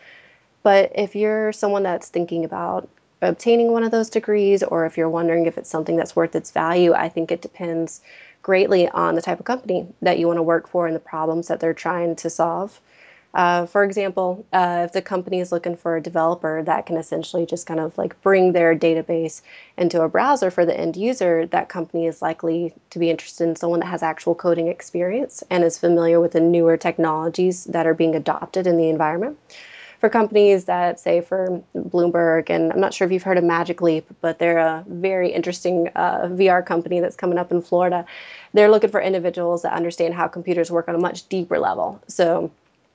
But 0.63 0.91
if 0.95 1.15
you're 1.15 1.51
someone 1.51 1.83
that's 1.83 2.09
thinking 2.09 2.43
about 2.43 2.89
obtaining 3.21 3.71
one 3.71 3.83
of 3.83 3.91
those 3.91 4.09
degrees, 4.09 4.63
or 4.63 4.85
if 4.85 4.97
you're 4.97 5.09
wondering 5.09 5.45
if 5.45 5.57
it's 5.57 5.69
something 5.69 5.95
that's 5.95 6.15
worth 6.15 6.35
its 6.35 6.51
value, 6.51 6.93
I 6.93 7.09
think 7.09 7.31
it 7.31 7.41
depends 7.41 8.01
greatly 8.41 8.87
on 8.89 9.15
the 9.15 9.21
type 9.21 9.39
of 9.39 9.45
company 9.45 9.87
that 10.01 10.19
you 10.19 10.27
want 10.27 10.37
to 10.37 10.43
work 10.43 10.67
for 10.67 10.87
and 10.87 10.95
the 10.95 10.99
problems 10.99 11.47
that 11.47 11.59
they're 11.59 11.73
trying 11.73 12.15
to 12.17 12.29
solve. 12.29 12.79
Uh, 13.35 13.65
for 13.65 13.83
example, 13.83 14.45
uh, 14.53 14.83
if 14.85 14.93
the 14.93 15.01
company 15.01 15.41
is 15.41 15.51
looking 15.51 15.75
for 15.75 15.97
a 15.97 16.01
developer 16.01 16.63
that 16.63 16.85
can 16.85 16.95
essentially 16.95 17.45
just 17.45 17.67
kind 17.67 17.81
of 17.81 17.97
like 17.97 18.19
bring 18.21 18.53
their 18.53 18.73
database 18.73 19.41
into 19.77 20.01
a 20.01 20.07
browser 20.07 20.49
for 20.49 20.65
the 20.65 20.79
end 20.79 20.95
user, 20.95 21.45
that 21.47 21.67
company 21.67 22.05
is 22.07 22.21
likely 22.21 22.73
to 22.91 22.97
be 22.97 23.09
interested 23.09 23.43
in 23.43 23.55
someone 23.57 23.81
that 23.81 23.87
has 23.87 24.01
actual 24.01 24.35
coding 24.35 24.69
experience 24.69 25.43
and 25.49 25.65
is 25.65 25.77
familiar 25.77 26.21
with 26.21 26.31
the 26.31 26.39
newer 26.39 26.77
technologies 26.77 27.65
that 27.65 27.85
are 27.85 27.93
being 27.93 28.15
adopted 28.15 28.65
in 28.65 28.77
the 28.77 28.87
environment. 28.87 29.37
For 29.99 30.07
companies 30.07 30.65
that, 30.65 30.99
say, 30.99 31.19
for 31.19 31.61
Bloomberg, 31.75 32.49
and 32.49 32.71
I'm 32.71 32.79
not 32.79 32.93
sure 32.93 33.05
if 33.05 33.11
you've 33.11 33.23
heard 33.23 33.37
of 33.37 33.43
Magic 33.43 33.81
Leap, 33.81 34.05
but 34.21 34.39
they're 34.39 34.59
a 34.59 34.85
very 34.87 35.31
interesting 35.31 35.89
uh, 35.95 36.27
VR 36.27 36.65
company 36.65 37.01
that's 37.01 37.15
coming 37.15 37.37
up 37.37 37.51
in 37.51 37.61
Florida. 37.61 38.05
They're 38.53 38.69
looking 38.69 38.91
for 38.91 39.01
individuals 39.01 39.63
that 39.63 39.73
understand 39.73 40.13
how 40.13 40.27
computers 40.27 40.71
work 40.71 40.87
on 40.87 40.95
a 40.95 40.99
much 40.99 41.27
deeper 41.27 41.59
level. 41.59 42.01
So, 42.07 42.51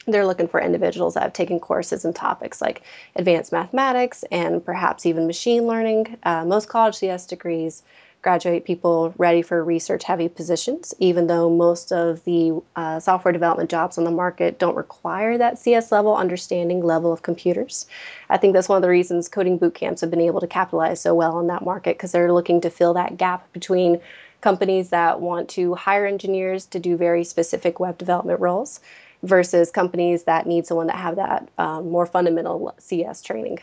they're 0.07 0.27
looking 0.27 0.49
for 0.49 0.61
individuals 0.61 1.15
that 1.15 1.23
have 1.23 1.33
taken 1.33 1.61
courses 1.61 2.05
in 2.05 2.13
topics 2.13 2.61
like 2.61 2.83
advanced 3.17 3.53
mathematics 3.53 4.25
and 4.31 4.65
perhaps 4.65 5.07
even 5.07 5.27
machine 5.27 5.67
learning. 5.67 6.17
Uh, 6.23 6.45
most 6.45 6.69
college 6.69 6.97
CS 6.97 7.27
degrees 7.27 7.83
graduate 8.23 8.67
people 8.67 9.15
ready 9.17 9.41
for 9.41 9.65
research 9.65 10.05
heavy 10.05 10.29
positions, 10.29 10.93
even 10.99 11.27
though 11.27 11.49
most 11.49 11.91
of 11.91 12.23
the 12.25 12.53
uh, 12.77 13.01
software 13.01 13.33
development 13.33 13.71
jobs 13.71 13.97
on 13.97 14.05
the 14.05 14.11
market 14.11 14.59
don't 14.59 14.77
require 14.77 15.39
that 15.39 15.59
CS 15.59 15.91
level 15.91 16.15
understanding 16.15 16.85
level 16.85 17.13
of 17.13 17.23
computers. 17.23 17.87
I 18.29 18.37
think 18.37 18.53
that's 18.53 18.69
one 18.69 18.77
of 18.77 18.83
the 18.83 18.91
reasons 18.91 19.29
coding 19.29 19.57
boot 19.57 19.75
camps 19.75 20.03
have 20.03 20.11
been 20.11 20.21
able 20.21 20.41
to 20.41 20.47
capitalize 20.47 21.01
so 21.01 21.15
well 21.15 21.37
on 21.37 21.47
that 21.47 21.65
market 21.65 21.97
because 21.97 22.13
they're 22.13 22.33
looking 22.33 22.61
to 22.61 22.71
fill 22.71 22.93
that 22.95 23.17
gap 23.17 23.51
between 23.53 24.01
companies 24.43 24.91
that 24.91 25.21
want 25.21 25.49
to 25.51 25.75
hire 25.75 26.07
engineers 26.07 26.67
to 26.67 26.79
do 26.79 26.97
very 26.97 27.25
specific 27.25 27.81
web 27.81 27.97
development 27.99 28.41
roles 28.41 28.81
versus 29.23 29.71
companies 29.71 30.25
that 30.25 30.47
need 30.47 30.67
someone 30.67 30.87
that 30.87 30.97
have 30.97 31.17
that 31.17 31.49
um, 31.59 31.91
more 31.91 32.07
fundamental 32.07 32.75
CS 32.79 33.23
training. 33.23 33.59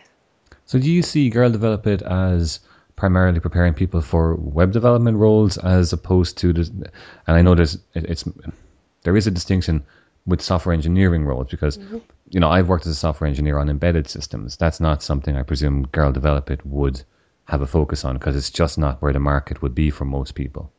So, 0.65 0.79
do 0.79 0.91
you 0.91 1.01
see 1.01 1.29
Girl 1.29 1.49
Develop 1.49 1.87
It 1.87 2.01
as 2.01 2.59
primarily 2.95 3.39
preparing 3.39 3.73
people 3.73 4.01
for 4.01 4.35
web 4.35 4.71
development 4.71 5.17
roles 5.17 5.57
as 5.59 5.93
opposed 5.93 6.37
to 6.39 6.53
the? 6.53 6.91
And 7.27 7.37
I 7.37 7.41
know 7.41 7.55
there's 7.55 7.77
it's 7.93 8.25
there 9.03 9.15
is 9.15 9.27
a 9.27 9.31
distinction 9.31 9.83
with 10.25 10.41
software 10.41 10.73
engineering 10.73 11.23
roles 11.23 11.47
because 11.49 11.77
mm-hmm. 11.77 11.99
you 12.29 12.39
know 12.39 12.49
I've 12.49 12.67
worked 12.67 12.85
as 12.85 12.91
a 12.91 12.95
software 12.95 13.27
engineer 13.27 13.57
on 13.57 13.69
embedded 13.69 14.09
systems. 14.09 14.57
That's 14.57 14.79
not 14.79 15.01
something 15.01 15.35
I 15.35 15.43
presume 15.43 15.87
Girl 15.87 16.11
Develop 16.11 16.51
It 16.51 16.65
would 16.65 17.01
have 17.45 17.61
a 17.61 17.67
focus 17.67 18.03
on 18.03 18.17
because 18.17 18.35
it's 18.35 18.51
just 18.51 18.77
not 18.77 19.01
where 19.01 19.13
the 19.13 19.19
market 19.19 19.61
would 19.61 19.73
be 19.73 19.89
for 19.89 20.03
most 20.03 20.35
people. 20.35 20.71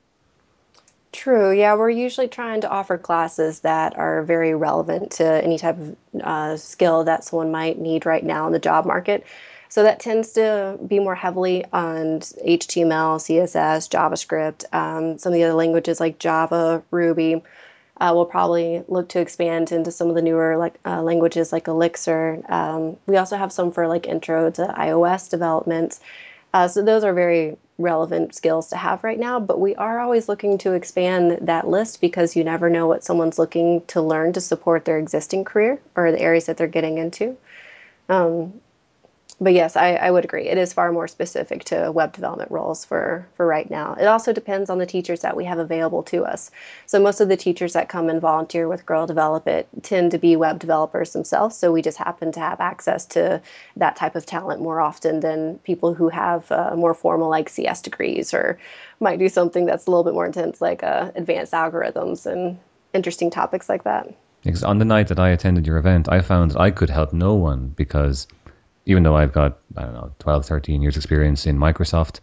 True. 1.12 1.52
Yeah, 1.52 1.74
we're 1.74 1.90
usually 1.90 2.28
trying 2.28 2.60
to 2.60 2.68
offer 2.68 2.98
classes 2.98 3.60
that 3.60 3.96
are 3.96 4.22
very 4.22 4.54
relevant 4.54 5.10
to 5.12 5.24
any 5.42 5.56
type 5.58 5.78
of 5.78 5.96
uh, 6.22 6.56
skill 6.56 7.02
that 7.04 7.24
someone 7.24 7.50
might 7.50 7.78
need 7.78 8.04
right 8.04 8.22
now 8.24 8.46
in 8.46 8.52
the 8.52 8.58
job 8.58 8.84
market. 8.84 9.24
So 9.70 9.82
that 9.82 10.00
tends 10.00 10.32
to 10.32 10.78
be 10.86 10.98
more 10.98 11.14
heavily 11.14 11.64
on 11.72 12.20
HTML, 12.20 13.18
CSS, 13.18 13.88
JavaScript, 13.88 14.64
um, 14.74 15.18
some 15.18 15.32
of 15.32 15.34
the 15.34 15.44
other 15.44 15.54
languages 15.54 15.98
like 16.00 16.18
Java, 16.18 16.82
Ruby. 16.90 17.42
Uh, 18.00 18.12
we'll 18.14 18.26
probably 18.26 18.84
look 18.88 19.08
to 19.08 19.20
expand 19.20 19.72
into 19.72 19.90
some 19.90 20.08
of 20.08 20.14
the 20.14 20.22
newer 20.22 20.56
like 20.56 20.78
uh, 20.84 21.02
languages 21.02 21.52
like 21.52 21.68
Elixir. 21.68 22.42
Um, 22.48 22.96
we 23.06 23.16
also 23.16 23.36
have 23.36 23.52
some 23.52 23.72
for 23.72 23.88
like 23.88 24.06
intro 24.06 24.50
to 24.52 24.74
iOS 24.78 25.28
development. 25.28 25.98
Uh, 26.54 26.68
so 26.68 26.82
those 26.82 27.02
are 27.02 27.12
very 27.12 27.56
relevant 27.78 28.34
skills 28.34 28.68
to 28.68 28.76
have 28.76 29.02
right 29.04 29.18
now, 29.18 29.38
but 29.38 29.60
we 29.60 29.74
are 29.76 30.00
always 30.00 30.28
looking 30.28 30.58
to 30.58 30.72
expand 30.72 31.38
that 31.46 31.68
list 31.68 32.00
because 32.00 32.34
you 32.34 32.42
never 32.42 32.68
know 32.68 32.86
what 32.86 33.04
someone's 33.04 33.38
looking 33.38 33.82
to 33.86 34.02
learn 34.02 34.32
to 34.32 34.40
support 34.40 34.84
their 34.84 34.98
existing 34.98 35.44
career 35.44 35.80
or 35.94 36.10
the 36.10 36.20
areas 36.20 36.46
that 36.46 36.56
they're 36.56 36.66
getting 36.66 36.98
into. 36.98 37.36
Um, 38.08 38.60
but 39.40 39.52
yes, 39.52 39.76
I, 39.76 39.94
I 39.94 40.10
would 40.10 40.24
agree. 40.24 40.48
It 40.48 40.58
is 40.58 40.72
far 40.72 40.90
more 40.90 41.06
specific 41.06 41.62
to 41.64 41.92
web 41.92 42.12
development 42.12 42.50
roles 42.50 42.84
for, 42.84 43.26
for 43.36 43.46
right 43.46 43.70
now. 43.70 43.94
It 43.94 44.06
also 44.06 44.32
depends 44.32 44.68
on 44.68 44.78
the 44.78 44.86
teachers 44.86 45.20
that 45.20 45.36
we 45.36 45.44
have 45.44 45.58
available 45.58 46.02
to 46.04 46.24
us. 46.24 46.50
So 46.86 46.98
most 46.98 47.20
of 47.20 47.28
the 47.28 47.36
teachers 47.36 47.72
that 47.74 47.88
come 47.88 48.08
and 48.08 48.20
volunteer 48.20 48.66
with 48.66 48.84
Girl 48.84 49.06
Develop 49.06 49.46
It 49.46 49.68
tend 49.82 50.10
to 50.10 50.18
be 50.18 50.34
web 50.34 50.58
developers 50.58 51.12
themselves. 51.12 51.56
So 51.56 51.70
we 51.70 51.82
just 51.82 51.98
happen 51.98 52.32
to 52.32 52.40
have 52.40 52.60
access 52.60 53.06
to 53.06 53.40
that 53.76 53.94
type 53.94 54.16
of 54.16 54.26
talent 54.26 54.60
more 54.60 54.80
often 54.80 55.20
than 55.20 55.58
people 55.58 55.94
who 55.94 56.08
have 56.08 56.50
uh, 56.50 56.74
more 56.74 56.94
formal 56.94 57.28
like 57.28 57.48
CS 57.48 57.80
degrees 57.80 58.34
or 58.34 58.58
might 58.98 59.20
do 59.20 59.28
something 59.28 59.66
that's 59.66 59.86
a 59.86 59.90
little 59.90 60.04
bit 60.04 60.14
more 60.14 60.26
intense 60.26 60.60
like 60.60 60.82
uh, 60.82 61.12
advanced 61.14 61.52
algorithms 61.52 62.26
and 62.26 62.58
interesting 62.92 63.30
topics 63.30 63.68
like 63.68 63.84
that. 63.84 64.12
Because 64.42 64.62
on 64.62 64.78
the 64.78 64.84
night 64.84 65.08
that 65.08 65.18
I 65.18 65.30
attended 65.30 65.66
your 65.66 65.78
event, 65.78 66.08
I 66.08 66.20
found 66.20 66.56
I 66.56 66.70
could 66.70 66.90
help 66.90 67.12
no 67.12 67.34
one 67.34 67.68
because 67.76 68.26
even 68.88 69.02
though 69.02 69.16
I've 69.16 69.32
got, 69.32 69.58
I 69.76 69.82
don't 69.82 69.94
know, 69.94 70.10
12, 70.18 70.46
13 70.46 70.82
years 70.82 70.96
experience 70.96 71.46
in 71.46 71.58
Microsoft, 71.58 72.20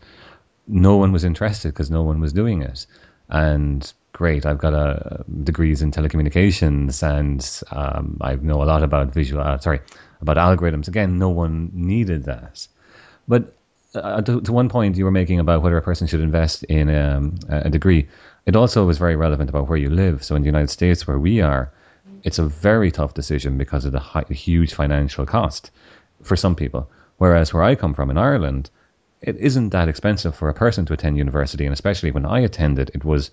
no 0.68 0.98
one 0.98 1.12
was 1.12 1.24
interested 1.24 1.70
because 1.70 1.92
no 1.92 2.02
one 2.02 2.20
was 2.20 2.34
doing 2.34 2.64
it. 2.64 2.88
And 3.30 3.94
great, 4.14 4.48
I've 4.48 4.58
got 4.58 4.74
a 4.74 5.24
degrees 5.44 5.84
in 5.84 5.92
telecommunications 5.92 7.04
and 7.04 7.62
um, 7.72 8.18
I 8.20 8.36
know 8.38 8.64
a 8.64 8.66
lot 8.66 8.82
about 8.82 9.14
visual, 9.14 9.44
uh, 9.44 9.60
sorry, 9.60 9.80
about 10.22 10.38
algorithms. 10.38 10.88
Again, 10.88 11.20
no 11.20 11.30
one 11.30 11.70
needed 11.72 12.24
that. 12.24 12.68
But 13.28 13.54
uh, 13.94 14.22
to, 14.24 14.42
to, 14.42 14.52
one 14.52 14.68
point 14.68 14.98
you 14.98 15.06
were 15.06 15.12
making 15.12 15.40
about 15.40 15.62
whether 15.62 15.78
a 15.78 15.84
person 15.84 16.08
should 16.08 16.20
invest 16.20 16.64
in 16.64 16.90
um, 16.94 17.38
a 17.48 17.70
degree, 17.70 18.08
it 18.48 18.56
also 18.56 18.86
was 18.86 18.98
very 18.98 19.16
relevant 19.16 19.52
about 19.52 19.70
where 19.70 19.78
you 19.78 19.92
live. 19.92 20.24
So 20.24 20.36
in 20.36 20.42
the 20.42 20.48
United 20.48 20.72
States, 20.72 21.06
where 21.06 21.20
we 21.20 21.42
are, 21.42 21.72
it's 22.24 22.40
a 22.40 22.46
very 22.46 22.92
tough 22.92 23.14
decision 23.14 23.56
because 23.56 23.86
of 23.86 23.92
the 23.92 24.00
high, 24.00 24.26
huge 24.30 24.74
financial 24.74 25.28
cost 25.28 25.70
for 26.24 26.36
some 26.36 26.56
people. 26.56 26.90
Whereas 27.18 27.54
where 27.54 27.64
I 27.64 27.76
come 27.76 27.94
from 27.94 28.10
in 28.10 28.18
Ireland, 28.18 28.70
it 29.22 29.38
isn't 29.38 29.70
that 29.70 29.90
expensive 29.90 30.36
for 30.36 30.50
a 30.50 30.54
person 30.54 30.86
to 30.86 30.94
attend 30.94 31.18
university, 31.18 31.66
and 31.66 31.74
especially 31.74 32.12
when 32.12 32.26
I 32.26 32.40
attended, 32.40 32.92
it 32.94 33.06
was 33.06 33.32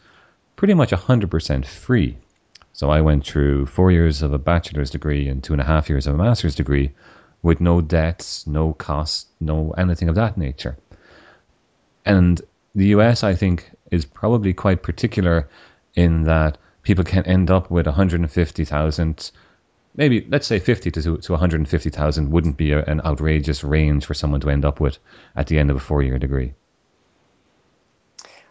pretty 0.56 0.74
much 0.74 0.90
100% 0.90 1.66
free. 1.66 2.16
So 2.72 2.90
I 2.90 3.00
went 3.00 3.26
through 3.26 3.66
four 3.66 3.90
years 3.90 4.22
of 4.22 4.32
a 4.32 4.38
bachelor's 4.38 4.90
degree 4.90 5.28
and 5.28 5.42
two 5.42 5.52
and 5.52 5.60
a 5.60 5.66
half 5.66 5.88
years 5.88 6.06
of 6.06 6.14
a 6.14 6.18
master's 6.18 6.54
degree 6.54 6.92
with 7.42 7.60
no 7.60 7.80
debts, 7.80 8.46
no 8.46 8.72
costs, 8.74 9.26
no 9.40 9.72
anything 9.76 10.08
of 10.08 10.14
that 10.14 10.38
nature. 10.38 10.76
And 12.06 12.40
the 12.74 12.86
US, 12.86 13.22
I 13.22 13.34
think, 13.34 13.70
is 13.90 14.04
probably 14.04 14.54
quite 14.54 14.82
particular 14.82 15.48
in 15.94 16.24
that 16.24 16.56
people 16.82 17.04
can 17.04 17.24
end 17.26 17.50
up 17.50 17.70
with 17.70 17.86
150,000 17.86 19.30
maybe 19.96 20.26
let's 20.28 20.46
say 20.46 20.58
50 20.58 20.90
to, 20.90 21.18
to 21.18 21.32
150,000 21.32 22.30
wouldn't 22.30 22.56
be 22.56 22.72
a, 22.72 22.84
an 22.84 23.00
outrageous 23.04 23.62
range 23.62 24.04
for 24.04 24.14
someone 24.14 24.40
to 24.40 24.50
end 24.50 24.64
up 24.64 24.80
with 24.80 24.98
at 25.36 25.46
the 25.46 25.58
end 25.58 25.70
of 25.70 25.76
a 25.76 25.80
four 25.80 26.02
year 26.02 26.18
degree. 26.18 26.54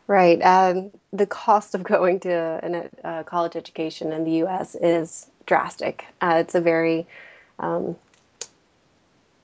Right. 0.07 0.41
Um, 0.41 0.91
the 1.13 1.25
cost 1.25 1.73
of 1.73 1.83
going 1.95 2.19
to 2.21 2.89
a 3.03 3.07
uh, 3.07 3.23
college 3.23 3.55
education 3.55 4.11
in 4.11 4.23
the 4.25 4.31
U.S. 4.43 4.75
is 4.75 5.27
drastic. 5.45 6.05
Uh, 6.21 6.37
it's 6.39 6.55
a 6.55 6.61
very 6.61 7.07
um, 7.59 7.95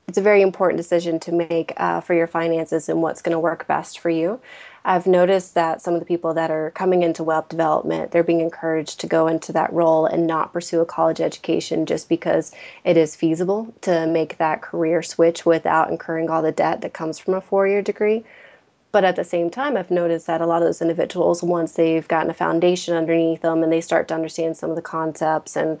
it's 0.08 0.18
a 0.18 0.22
very 0.22 0.40
important 0.40 0.78
decision 0.78 1.20
to 1.20 1.32
make 1.32 1.74
uh, 1.76 2.00
for 2.00 2.14
your 2.14 2.26
finances 2.26 2.88
and 2.88 3.02
what's 3.02 3.20
going 3.20 3.34
to 3.34 3.38
work 3.38 3.66
best 3.66 3.98
for 3.98 4.08
you. 4.08 4.40
I've 4.88 5.06
noticed 5.06 5.52
that 5.52 5.82
some 5.82 5.92
of 5.92 6.00
the 6.00 6.06
people 6.06 6.32
that 6.32 6.50
are 6.50 6.70
coming 6.70 7.02
into 7.02 7.22
web 7.22 7.50
development, 7.50 8.10
they're 8.10 8.22
being 8.22 8.40
encouraged 8.40 9.00
to 9.00 9.06
go 9.06 9.26
into 9.26 9.52
that 9.52 9.70
role 9.70 10.06
and 10.06 10.26
not 10.26 10.54
pursue 10.54 10.80
a 10.80 10.86
college 10.86 11.20
education 11.20 11.84
just 11.84 12.08
because 12.08 12.54
it 12.84 12.96
is 12.96 13.14
feasible 13.14 13.74
to 13.82 14.06
make 14.06 14.38
that 14.38 14.62
career 14.62 15.02
switch 15.02 15.44
without 15.44 15.90
incurring 15.90 16.30
all 16.30 16.40
the 16.40 16.52
debt 16.52 16.80
that 16.80 16.94
comes 16.94 17.18
from 17.18 17.34
a 17.34 17.40
four 17.42 17.68
year 17.68 17.82
degree. 17.82 18.24
But 18.90 19.04
at 19.04 19.16
the 19.16 19.24
same 19.24 19.50
time, 19.50 19.76
I've 19.76 19.90
noticed 19.90 20.26
that 20.26 20.40
a 20.40 20.46
lot 20.46 20.62
of 20.62 20.68
those 20.68 20.80
individuals, 20.80 21.42
once 21.42 21.72
they've 21.72 22.08
gotten 22.08 22.30
a 22.30 22.34
foundation 22.34 22.94
underneath 22.96 23.42
them 23.42 23.62
and 23.62 23.70
they 23.70 23.82
start 23.82 24.08
to 24.08 24.14
understand 24.14 24.56
some 24.56 24.70
of 24.70 24.76
the 24.76 24.80
concepts 24.80 25.54
and 25.54 25.78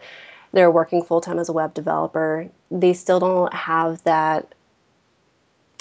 they're 0.52 0.70
working 0.70 1.02
full 1.02 1.22
time 1.22 1.38
as 1.38 1.48
a 1.48 1.54
web 1.54 1.72
developer, 1.72 2.46
they 2.70 2.92
still 2.92 3.20
don't 3.20 3.54
have 3.54 4.04
that 4.04 4.54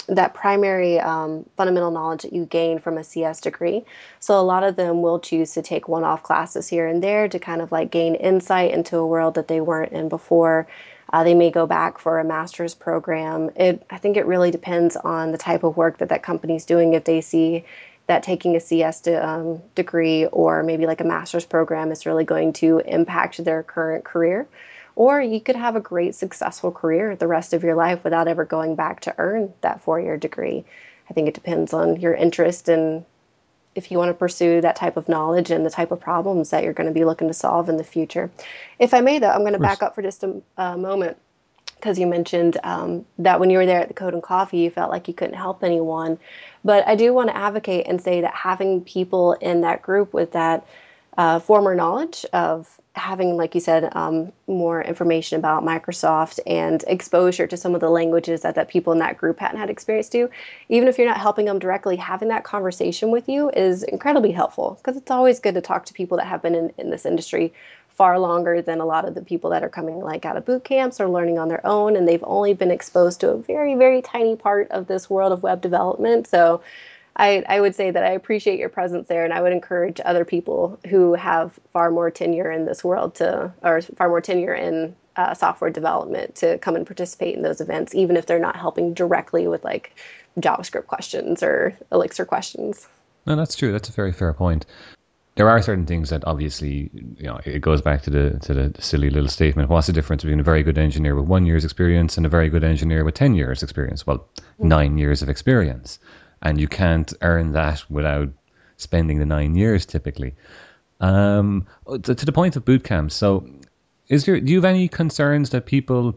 that 0.08 0.34
primary 0.34 1.00
um, 1.00 1.46
fundamental 1.58 1.92
knowledge 1.92 2.22
that 2.24 2.34
you 2.34 2.46
gain 2.46 2.80
from 2.80 2.98
a 2.98 3.04
CS 3.04 3.42
degree. 3.42 3.84
So 4.20 4.40
a 4.40 4.42
lot 4.42 4.64
of 4.64 4.76
them 4.76 5.02
will 5.02 5.20
choose 5.20 5.54
to 5.54 5.62
take 5.62 5.88
one-off 5.88 6.24
classes 6.24 6.68
here 6.68 6.88
and 6.88 7.04
there 7.04 7.28
to 7.28 7.40
kind 7.40 7.62
of 7.62 7.72
like 7.72 7.92
gain 7.92 8.16
insight 8.16 8.72
into 8.72 8.98
a 8.98 9.06
world 9.06 9.36
that 9.36 9.48
they 9.48 9.62
weren't 9.62 9.92
in 9.92 10.10
before. 10.10 10.68
Uh, 11.14 11.24
they 11.24 11.34
may 11.34 11.50
go 11.50 11.66
back 11.66 12.00
for 12.00 12.20
a 12.20 12.24
master's 12.24 12.74
program. 12.74 13.50
It, 13.56 13.86
I 13.90 13.98
think 13.98 14.18
it 14.18 14.26
really 14.26 14.52
depends 14.52 14.96
on 14.98 15.32
the 15.32 15.38
type 15.38 15.64
of 15.64 15.78
work 15.78 16.00
that 16.00 16.10
that 16.10 16.24
company's 16.24 16.66
doing. 16.66 16.94
If 16.94 17.06
they 17.06 17.22
see 17.22 17.66
that 18.08 18.24
taking 18.24 18.56
a 18.56 18.60
CS 18.60 19.02
to, 19.02 19.28
um, 19.28 19.62
degree 19.76 20.26
or 20.28 20.64
maybe 20.64 20.86
like 20.86 21.02
a 21.02 21.06
master's 21.06 21.46
program 21.46 21.92
is 21.92 22.06
really 22.06 22.24
going 22.24 22.54
to 22.54 22.80
impact 22.80 23.44
their 23.44 23.64
current 23.64 24.06
career. 24.06 24.48
Or 24.98 25.22
you 25.22 25.40
could 25.40 25.56
have 25.56 25.76
a 25.76 25.80
great, 25.80 26.16
successful 26.16 26.72
career 26.72 27.16
the 27.16 27.28
rest 27.28 27.54
of 27.54 27.64
your 27.64 27.76
life 27.76 28.04
without 28.04 28.28
ever 28.28 28.44
going 28.44 28.74
back 28.76 29.00
to 29.02 29.14
earn 29.20 29.54
that 29.62 29.80
four 29.80 30.00
year 30.00 30.18
degree. 30.18 30.66
I 31.08 31.14
think 31.14 31.28
it 31.28 31.36
depends 31.36 31.72
on 31.72 32.02
your 32.02 32.16
interest 32.16 32.68
and 32.68 33.06
if 33.76 33.92
you 33.92 34.00
want 34.00 34.10
to 34.10 34.16
pursue 34.16 34.60
that 34.62 34.76
type 34.76 34.98
of 34.98 35.08
knowledge 35.08 35.52
and 35.52 35.64
the 35.64 35.70
type 35.70 35.92
of 35.92 36.00
problems 36.00 36.50
that 36.50 36.64
you're 36.64 36.74
going 36.74 36.88
to 36.88 36.94
be 36.94 37.06
looking 37.06 37.28
to 37.28 37.34
solve 37.34 37.70
in 37.70 37.78
the 37.78 37.84
future. 37.84 38.32
If 38.80 38.92
I 38.92 39.02
may, 39.02 39.20
though, 39.20 39.30
I'm 39.30 39.42
going 39.42 39.54
to 39.54 39.60
back 39.60 39.84
up 39.84 39.94
for 39.94 40.02
just 40.02 40.24
a, 40.24 40.42
a 40.58 40.76
moment 40.76 41.16
because 41.76 42.00
you 42.00 42.08
mentioned 42.08 42.58
um, 42.64 43.06
that 43.20 43.40
when 43.40 43.52
you 43.52 43.60
were 43.60 43.68
there 43.68 43.82
at 43.82 43.88
the 43.88 43.94
Code 43.94 44.16
and 44.16 44.24
Coffee, 44.24 44.58
you 44.58 44.72
felt 44.72 44.90
like 44.90 45.08
you 45.08 45.14
couldn't 45.14 45.36
help 45.36 45.64
anyone. 45.64 46.18
But 46.66 46.88
I 46.88 46.96
do 46.96 47.14
want 47.14 47.30
to 47.30 47.38
advocate 47.38 47.86
and 47.88 48.02
say 48.02 48.22
that 48.22 48.34
having 48.34 48.82
people 48.82 49.34
in 49.34 49.62
that 49.62 49.84
group 49.84 50.12
with 50.12 50.32
that 50.32 50.66
uh, 51.20 51.38
former 51.38 51.76
knowledge 51.76 52.26
of 52.34 52.80
having, 52.98 53.38
like 53.38 53.56
you 53.56 53.62
said, 53.62 53.90
um, 53.96 54.32
more 54.48 54.82
information 54.82 55.38
about 55.38 55.64
Microsoft 55.64 56.40
and 56.46 56.84
exposure 56.88 57.48
to 57.48 57.58
some 57.58 57.76
of 57.76 57.82
the 57.82 57.90
languages 57.90 58.42
that, 58.42 58.56
that 58.56 58.68
people 58.68 58.94
in 58.94 59.00
that 59.00 59.18
group 59.18 59.40
hadn't 59.40 59.60
had 59.60 59.70
experience 59.70 60.10
to, 60.10 60.30
even 60.70 60.88
if 60.88 60.98
you're 60.98 61.08
not 61.08 61.18
helping 61.18 61.46
them 61.46 61.60
directly, 61.60 61.96
having 61.96 62.28
that 62.30 62.44
conversation 62.44 63.12
with 63.12 63.30
you 63.30 63.50
is 63.52 63.84
incredibly 63.84 64.32
helpful 64.32 64.80
because 64.82 64.98
it's 64.98 65.12
always 65.12 65.40
good 65.40 65.56
to 65.56 65.62
talk 65.62 65.86
to 65.86 65.94
people 65.94 66.18
that 66.18 66.28
have 66.28 66.42
been 66.42 66.56
in, 66.56 66.74
in 66.78 66.90
this 66.90 67.06
industry 67.06 67.54
far 67.90 68.20
longer 68.20 68.62
than 68.62 68.80
a 68.80 68.86
lot 68.86 69.08
of 69.08 69.16
the 69.16 69.22
people 69.22 69.50
that 69.50 69.64
are 69.64 69.70
coming 69.70 70.00
like 70.00 70.24
out 70.24 70.38
of 70.38 70.46
boot 70.46 70.64
camps 70.64 71.00
or 71.00 71.10
learning 71.10 71.40
on 71.40 71.48
their 71.48 71.66
own 71.66 71.96
and 71.96 72.08
they've 72.08 72.24
only 72.28 72.54
been 72.54 72.70
exposed 72.70 73.20
to 73.20 73.32
a 73.32 73.38
very 73.38 73.74
very 73.74 74.04
tiny 74.04 74.36
part 74.36 74.70
of 74.70 74.86
this 74.86 75.10
world 75.10 75.32
of 75.32 75.42
web 75.42 75.62
development. 75.62 76.28
So 76.28 76.62
I, 77.18 77.44
I 77.50 77.60
would 77.60 77.76
say 77.76 77.90
that 77.92 78.04
I 78.04 78.12
appreciate 78.12 78.60
your 78.60 78.70
presence 78.70 79.08
there, 79.08 79.26
and 79.26 79.34
I 79.34 79.42
would 79.42 79.52
encourage 79.52 80.00
other 80.06 80.24
people 80.24 80.80
who 80.88 81.16
have 81.16 81.60
far 81.74 81.90
more 81.90 82.12
tenure 82.12 82.52
in 82.52 82.66
this 82.66 82.84
world 82.84 83.16
to, 83.16 83.52
or 83.64 83.82
far 83.82 84.08
more 84.08 84.22
tenure 84.22 84.54
in 84.54 84.96
uh, 85.16 85.34
software 85.34 85.72
development 85.72 86.36
to 86.36 86.60
come 86.60 86.76
and 86.76 86.86
participate 86.86 87.36
in 87.36 87.42
those 87.42 87.60
events, 87.60 87.96
even 87.96 88.16
if 88.16 88.28
they're 88.28 88.40
not 88.40 88.56
helping 88.56 88.94
directly 88.94 89.48
with 89.48 89.64
like 89.64 89.96
JavaScript 90.40 90.86
questions 90.86 91.42
or 91.42 91.76
Elixir 91.92 92.24
questions. 92.24 92.88
No, 93.26 93.36
that's 93.36 93.56
true. 93.56 93.72
That's 93.72 93.90
a 93.90 93.94
very 93.94 94.12
fair 94.12 94.32
point. 94.34 94.68
There 95.36 95.50
are 95.50 95.62
certain 95.62 95.86
things 95.86 96.10
that 96.12 96.24
obviously, 96.26 96.90
you 96.94 97.28
know, 97.28 97.40
it 97.46 97.62
goes 97.62 97.82
back 97.82 98.02
to 98.04 98.10
the 98.10 98.40
to 98.42 98.54
the 98.54 98.82
silly 98.82 99.10
little 99.10 99.30
statement. 99.30 99.70
What's 99.70 99.88
the 99.88 99.94
difference 99.94 100.24
between 100.24 100.40
a 100.40 100.44
very 100.44 100.64
good 100.64 100.78
engineer 100.78 101.16
with 101.16 101.26
one 101.26 101.46
year's 101.46 101.64
experience 101.64 102.18
and 102.18 102.26
a 102.26 102.30
very 102.30 102.50
good 102.50 102.64
engineer 102.64 103.04
with 103.04 103.16
ten 103.16 103.36
years 103.36 103.62
experience? 103.62 104.06
Well, 104.06 104.20
mm-hmm. 104.20 104.68
nine 104.68 104.98
years 104.98 105.22
of 105.22 105.30
experience 105.30 106.00
and 106.48 106.62
you 106.62 106.68
can't 106.68 107.14
earn 107.22 107.52
that 107.52 107.84
without 107.90 108.30
spending 108.78 109.20
the 109.20 109.26
nine 109.26 109.56
years 109.56 109.86
typically. 109.86 110.34
Um, 111.02 111.68
to, 111.88 112.16
to, 112.16 112.26
the 112.26 112.32
point 112.32 112.56
of 112.56 112.64
boot 112.64 112.84
camps, 112.84 113.14
so 113.14 113.48
is 114.08 114.26
there? 114.26 114.40
Do 114.40 114.52
you 114.52 114.58
have 114.58 114.66
any 114.66 114.88
concerns 114.88 115.52
that 115.52 115.66
people 115.66 116.16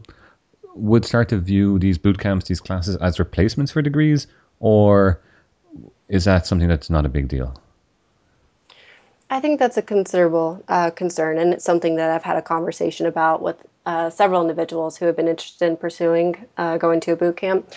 would 0.73 1.05
start 1.05 1.29
to 1.29 1.37
view 1.37 1.77
these 1.77 1.97
boot 1.97 2.17
camps, 2.17 2.47
these 2.47 2.61
classes, 2.61 2.95
as 2.95 3.19
replacements 3.19 3.71
for 3.71 3.81
degrees, 3.81 4.25
or 4.59 5.21
is 6.07 6.25
that 6.25 6.47
something 6.47 6.67
that's 6.67 6.89
not 6.89 7.05
a 7.05 7.09
big 7.09 7.27
deal? 7.27 7.53
I 9.29 9.39
think 9.39 9.59
that's 9.59 9.77
a 9.77 9.81
considerable 9.81 10.63
uh, 10.67 10.89
concern, 10.91 11.37
and 11.37 11.53
it's 11.53 11.65
something 11.65 11.97
that 11.97 12.09
I've 12.09 12.23
had 12.23 12.37
a 12.37 12.41
conversation 12.41 13.05
about 13.05 13.43
with 13.43 13.57
uh, 13.85 14.09
several 14.09 14.41
individuals 14.41 14.97
who 14.97 15.05
have 15.05 15.15
been 15.15 15.27
interested 15.27 15.65
in 15.65 15.77
pursuing 15.77 16.43
uh, 16.57 16.77
going 16.77 17.01
to 17.01 17.11
a 17.11 17.15
boot 17.15 17.37
camp 17.37 17.71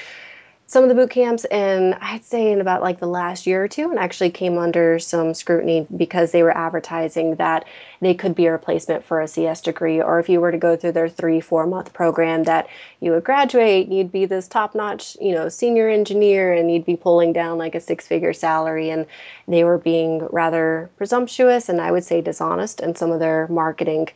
some 0.66 0.82
of 0.82 0.88
the 0.88 0.94
boot 0.94 1.10
camps 1.10 1.44
and 1.46 1.94
I'd 2.00 2.24
say 2.24 2.50
in 2.50 2.60
about 2.60 2.82
like 2.82 2.98
the 2.98 3.06
last 3.06 3.46
year 3.46 3.62
or 3.62 3.68
two 3.68 3.90
and 3.90 3.98
actually 3.98 4.30
came 4.30 4.56
under 4.56 4.98
some 4.98 5.34
scrutiny 5.34 5.86
because 5.94 6.32
they 6.32 6.42
were 6.42 6.56
advertising 6.56 7.34
that 7.36 7.66
they 8.00 8.14
could 8.14 8.34
be 8.34 8.46
a 8.46 8.52
replacement 8.52 9.04
for 9.04 9.20
a 9.20 9.28
CS 9.28 9.60
degree 9.60 10.00
or 10.00 10.18
if 10.18 10.28
you 10.28 10.40
were 10.40 10.50
to 10.50 10.58
go 10.58 10.74
through 10.74 10.92
their 10.92 11.08
3 11.08 11.40
4 11.40 11.66
month 11.66 11.92
program 11.92 12.44
that 12.44 12.66
you 13.00 13.10
would 13.10 13.24
graduate 13.24 13.88
you'd 13.88 14.10
be 14.10 14.24
this 14.24 14.48
top 14.48 14.74
notch 14.74 15.16
you 15.20 15.32
know 15.32 15.50
senior 15.50 15.88
engineer 15.88 16.54
and 16.54 16.72
you'd 16.72 16.86
be 16.86 16.96
pulling 16.96 17.32
down 17.32 17.58
like 17.58 17.74
a 17.74 17.80
six 17.80 18.06
figure 18.06 18.32
salary 18.32 18.88
and 18.88 19.06
they 19.46 19.64
were 19.64 19.78
being 19.78 20.26
rather 20.32 20.90
presumptuous 20.96 21.68
and 21.68 21.80
I 21.80 21.92
would 21.92 22.04
say 22.04 22.22
dishonest 22.22 22.80
in 22.80 22.94
some 22.94 23.10
of 23.10 23.20
their 23.20 23.46
marketing 23.48 24.08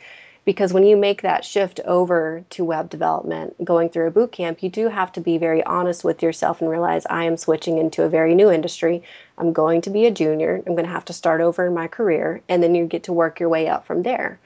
because 0.49 0.73
when 0.73 0.87
you 0.87 0.97
make 0.97 1.21
that 1.21 1.45
shift 1.45 1.79
over 1.85 2.43
to 2.49 2.65
web 2.65 2.89
development 2.89 3.63
going 3.63 3.91
through 3.91 4.07
a 4.07 4.11
boot 4.11 4.33
camp 4.33 4.63
you 4.63 4.71
do 4.71 4.89
have 4.89 5.13
to 5.13 5.21
be 5.21 5.37
very 5.37 5.63
honest 5.65 6.05
with 6.05 6.23
yourself 6.23 6.63
and 6.63 6.71
realize 6.71 7.05
i 7.11 7.25
am 7.25 7.37
switching 7.37 7.77
into 7.77 8.03
a 8.03 8.09
very 8.09 8.35
new 8.35 8.51
industry. 8.51 9.03
I'm 9.37 9.53
going 9.53 9.81
to 9.83 9.91
be 9.91 10.07
a 10.07 10.11
junior. 10.11 10.63
I'm 10.67 10.75
going 10.75 10.87
to 10.87 10.91
have 10.91 11.05
to 11.07 11.13
start 11.13 11.41
over 11.41 11.67
in 11.67 11.75
my 11.75 11.87
career 11.87 12.41
and 12.49 12.63
then 12.63 12.75
you 12.75 12.87
get 12.87 13.05
to 13.05 13.13
work 13.13 13.39
your 13.39 13.49
way 13.49 13.69
up 13.69 13.87
from 13.87 14.03
there. 14.03 14.39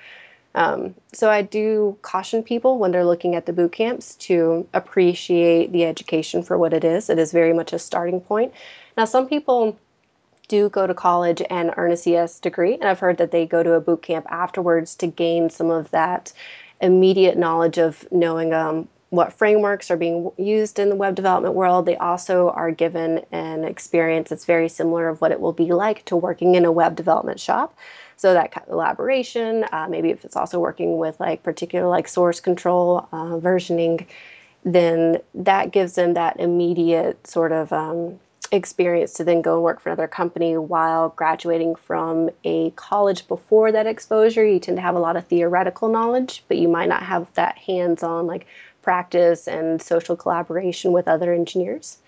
Um, 0.55 0.95
so 1.15 1.31
i 1.31 1.41
do 1.41 1.97
caution 2.03 2.43
people 2.43 2.79
when 2.79 2.91
they're 2.91 3.07
looking 3.07 3.35
at 3.35 3.47
the 3.47 3.55
boot 3.55 3.73
camps 3.73 4.17
to 4.17 4.67
appreciate 4.75 5.73
the 5.73 5.85
education 5.85 6.43
for 6.43 6.59
what 6.59 6.75
it 6.75 6.85
is. 6.85 7.09
It 7.09 7.19
is 7.19 7.33
very 7.33 7.55
much 7.55 7.73
a 7.73 7.79
starting 7.79 8.21
point. 8.21 8.53
Now 8.97 9.07
some 9.07 9.27
people 9.29 9.79
do 10.53 10.69
go 10.69 10.87
to 10.87 10.93
college 10.93 11.41
and 11.49 11.73
earn 11.79 11.93
a 11.93 11.97
CS 11.97 12.39
degree. 12.39 12.75
And 12.75 12.85
I've 12.85 12.99
heard 12.99 13.17
that 13.17 13.31
they 13.31 13.47
go 13.47 13.63
to 13.63 13.73
a 13.73 13.81
boot 13.81 14.03
camp 14.03 14.27
afterwards 14.29 14.95
to 14.97 15.07
gain 15.07 15.49
some 15.49 15.71
of 15.71 15.91
that 15.93 16.31
immediate 16.83 17.39
knowledge 17.39 17.79
of 17.79 18.07
knowing 18.13 18.53
um, 18.53 18.87
what 19.09 19.33
frameworks 19.33 19.91
are 19.91 19.97
being 19.97 20.31
used 20.37 20.79
in 20.79 20.91
the 20.91 20.95
web 20.95 21.15
development 21.15 21.55
world. 21.55 21.87
They 21.87 21.97
also 21.97 22.51
are 22.51 22.71
given 22.71 23.25
an 23.33 23.65
experience 23.65 24.29
that's 24.29 24.45
very 24.45 24.69
similar 24.69 25.09
of 25.09 25.23
what 25.23 25.33
it 25.33 25.41
will 25.41 25.55
be 25.55 25.73
like 25.73 26.05
to 26.05 26.17
working 26.17 26.55
in 26.55 26.67
a 26.67 26.73
web 26.73 26.97
development 26.97 27.41
shop. 27.41 27.75
So 28.17 28.35
that 28.35 28.53
collaboration, 28.53 29.65
uh, 29.73 29.87
maybe 29.89 30.11
if 30.11 30.23
it's 30.23 30.37
also 30.37 30.61
working 30.61 30.99
with 30.99 31.19
like 31.19 31.43
particular 31.43 31.89
like 31.89 32.07
source 32.07 32.41
control, 32.41 33.09
uh, 33.11 33.39
versioning, 33.41 34.07
then 34.65 35.17
that 35.35 35.73
gives 35.73 35.95
them 35.95 36.13
that 36.13 36.39
immediate 36.39 37.27
sort 37.27 37.53
of 37.53 37.73
um, 37.73 38.21
experience 38.53 39.15
to 39.15 39.25
then 39.25 39.43
go 39.43 39.55
and 39.55 39.63
work 39.63 39.81
for 39.81 39.89
another 39.89 40.07
company 40.07 40.57
while 40.57 41.09
graduating 41.11 41.75
from 41.75 42.31
a 42.45 42.71
college 42.73 43.27
before 43.27 43.73
that 43.73 43.87
exposure. 43.87 44.47
You 44.47 44.61
tend 44.61 44.77
to 44.77 44.83
have 44.83 44.95
a 44.95 45.01
lot 45.01 45.17
of 45.17 45.27
theoretical 45.27 45.89
knowledge, 45.89 46.45
but 46.49 46.59
you 46.59 46.69
might 46.69 46.89
not 46.89 47.03
have 47.03 47.33
that 47.35 47.57
hands 47.59 48.03
on 48.03 48.27
like 48.27 48.47
practice 48.83 49.49
and 49.49 49.81
social 49.81 50.17
collaboration 50.17 50.93
with 50.93 51.09
other 51.09 51.33
engineers. 51.33 51.99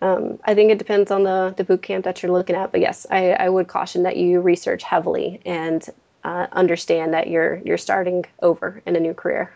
Um, 0.00 0.38
I 0.44 0.54
think 0.54 0.70
it 0.70 0.78
depends 0.78 1.10
on 1.10 1.22
the, 1.24 1.54
the 1.56 1.64
boot 1.64 1.82
camp 1.82 2.04
that 2.04 2.22
you're 2.22 2.32
looking 2.32 2.56
at, 2.56 2.70
but 2.70 2.80
yes, 2.80 3.06
I, 3.10 3.32
I 3.32 3.48
would 3.48 3.68
caution 3.68 4.02
that 4.04 4.16
you 4.16 4.40
research 4.40 4.82
heavily 4.82 5.40
and 5.44 5.88
uh, 6.24 6.46
understand 6.52 7.14
that 7.14 7.28
you're 7.28 7.56
you're 7.64 7.78
starting 7.78 8.24
over 8.42 8.82
in 8.86 8.96
a 8.96 9.00
new 9.00 9.14
career. 9.14 9.52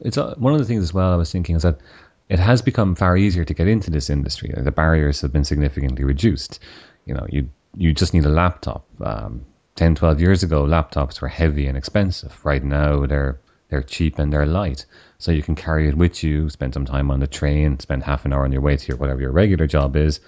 It's 0.00 0.16
uh, 0.16 0.34
one 0.38 0.52
of 0.52 0.58
the 0.58 0.64
things 0.64 0.82
as 0.82 0.94
well. 0.94 1.12
I 1.12 1.16
was 1.16 1.30
thinking 1.30 1.56
is 1.56 1.62
that 1.62 1.78
it 2.28 2.38
has 2.38 2.60
become 2.60 2.94
far 2.94 3.16
easier 3.16 3.44
to 3.44 3.54
get 3.54 3.68
into 3.68 3.90
this 3.90 4.10
industry. 4.10 4.52
The 4.54 4.70
barriers 4.70 5.20
have 5.22 5.32
been 5.32 5.44
significantly 5.44 6.04
reduced. 6.04 6.60
You 7.06 7.14
know, 7.14 7.26
you 7.30 7.48
you 7.76 7.92
just 7.92 8.12
need 8.12 8.24
a 8.24 8.30
laptop. 8.30 8.84
Um, 9.00 9.44
10, 9.76 9.94
12 9.94 10.20
years 10.20 10.42
ago, 10.42 10.64
laptops 10.64 11.20
were 11.20 11.28
heavy 11.28 11.66
and 11.66 11.76
expensive. 11.76 12.44
Right 12.44 12.64
now, 12.64 13.06
they're 13.06 13.38
they're 13.68 13.82
cheap 13.82 14.18
and 14.18 14.32
they're 14.32 14.46
light, 14.46 14.84
so 15.18 15.30
you 15.30 15.42
can 15.42 15.54
carry 15.54 15.88
it 15.88 15.96
with 15.96 16.22
you. 16.22 16.48
Spend 16.48 16.74
some 16.74 16.84
time 16.84 17.10
on 17.10 17.20
the 17.20 17.26
train. 17.26 17.78
Spend 17.78 18.02
half 18.02 18.24
an 18.24 18.32
hour 18.32 18.44
on 18.44 18.52
your 18.52 18.62
way 18.62 18.76
to 18.76 18.88
your 18.88 18.96
whatever 18.96 19.20
your 19.20 19.32
regular 19.32 19.66
job 19.66 19.96
is. 19.96 20.20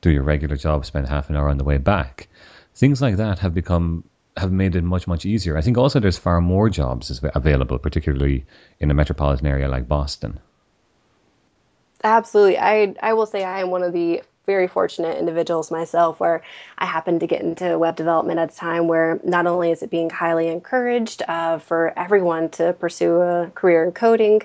Do 0.00 0.10
your 0.10 0.22
regular 0.22 0.56
job. 0.56 0.86
Spend 0.86 1.08
half 1.08 1.28
an 1.30 1.36
hour 1.36 1.48
on 1.48 1.58
the 1.58 1.64
way 1.64 1.78
back. 1.78 2.28
Things 2.74 3.00
like 3.02 3.16
that 3.16 3.38
have 3.40 3.54
become 3.54 4.04
have 4.36 4.50
made 4.50 4.74
it 4.74 4.82
much 4.82 5.06
much 5.06 5.24
easier. 5.24 5.56
I 5.56 5.60
think 5.60 5.78
also 5.78 6.00
there's 6.00 6.18
far 6.18 6.40
more 6.40 6.68
jobs 6.68 7.20
available, 7.34 7.78
particularly 7.78 8.44
in 8.80 8.90
a 8.90 8.94
metropolitan 8.94 9.46
area 9.46 9.68
like 9.68 9.86
Boston. 9.86 10.40
Absolutely. 12.04 12.58
I 12.58 12.94
I 13.02 13.14
will 13.14 13.26
say 13.26 13.44
I 13.44 13.60
am 13.60 13.70
one 13.70 13.82
of 13.82 13.92
the 13.92 14.22
very 14.46 14.68
fortunate 14.68 15.16
individuals 15.18 15.70
myself 15.70 16.20
where 16.20 16.42
I 16.78 16.84
happened 16.84 17.20
to 17.20 17.26
get 17.26 17.40
into 17.42 17.78
web 17.78 17.96
development 17.96 18.38
at 18.38 18.52
a 18.52 18.56
time 18.56 18.88
where 18.88 19.18
not 19.24 19.46
only 19.46 19.70
is 19.70 19.82
it 19.82 19.90
being 19.90 20.10
highly 20.10 20.48
encouraged 20.48 21.22
uh, 21.28 21.58
for 21.58 21.98
everyone 21.98 22.50
to 22.50 22.74
pursue 22.74 23.22
a 23.22 23.50
career 23.54 23.84
in 23.84 23.92
coding, 23.92 24.42